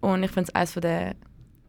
Und 0.00 0.22
ich 0.22 0.30
finde 0.30 0.48
es 0.48 0.54
eines 0.54 0.74
der 0.74 1.14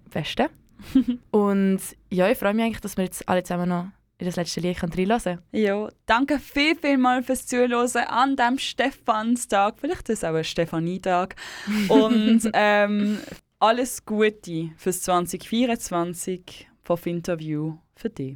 besten. 0.09 0.47
und 1.31 1.79
ja, 2.09 2.29
ich 2.29 2.37
freue 2.37 2.53
mich 2.53 2.65
eigentlich, 2.65 2.81
dass 2.81 2.97
wir 2.97 3.03
jetzt 3.03 3.27
alle 3.27 3.43
zusammen 3.43 3.69
noch 3.69 3.87
in 4.17 4.25
das 4.27 4.35
letzte 4.37 4.61
Lied 4.61 4.81
reinlassen 4.81 5.39
können. 5.51 5.63
Ja, 5.63 5.89
danke 6.05 6.39
viel, 6.39 6.75
viel 6.75 6.97
mal 6.97 7.23
fürs 7.23 7.45
Zuhören 7.45 7.97
an 8.07 8.35
diesem 8.35 8.57
Stephanstag. 8.57 9.75
Vielleicht 9.79 10.07
ist 10.09 10.19
es 10.19 10.23
auch 10.23 10.35
ein 10.35 10.43
Stefanietag. 10.43 11.35
Und 11.89 12.49
ähm, 12.53 13.19
alles 13.63 14.05
Gute 14.05 14.71
fürs 14.75 15.03
2024 15.03 16.67
von 16.83 16.97
Finterview 16.97 17.77
für 17.95 18.09
dich. 18.09 18.35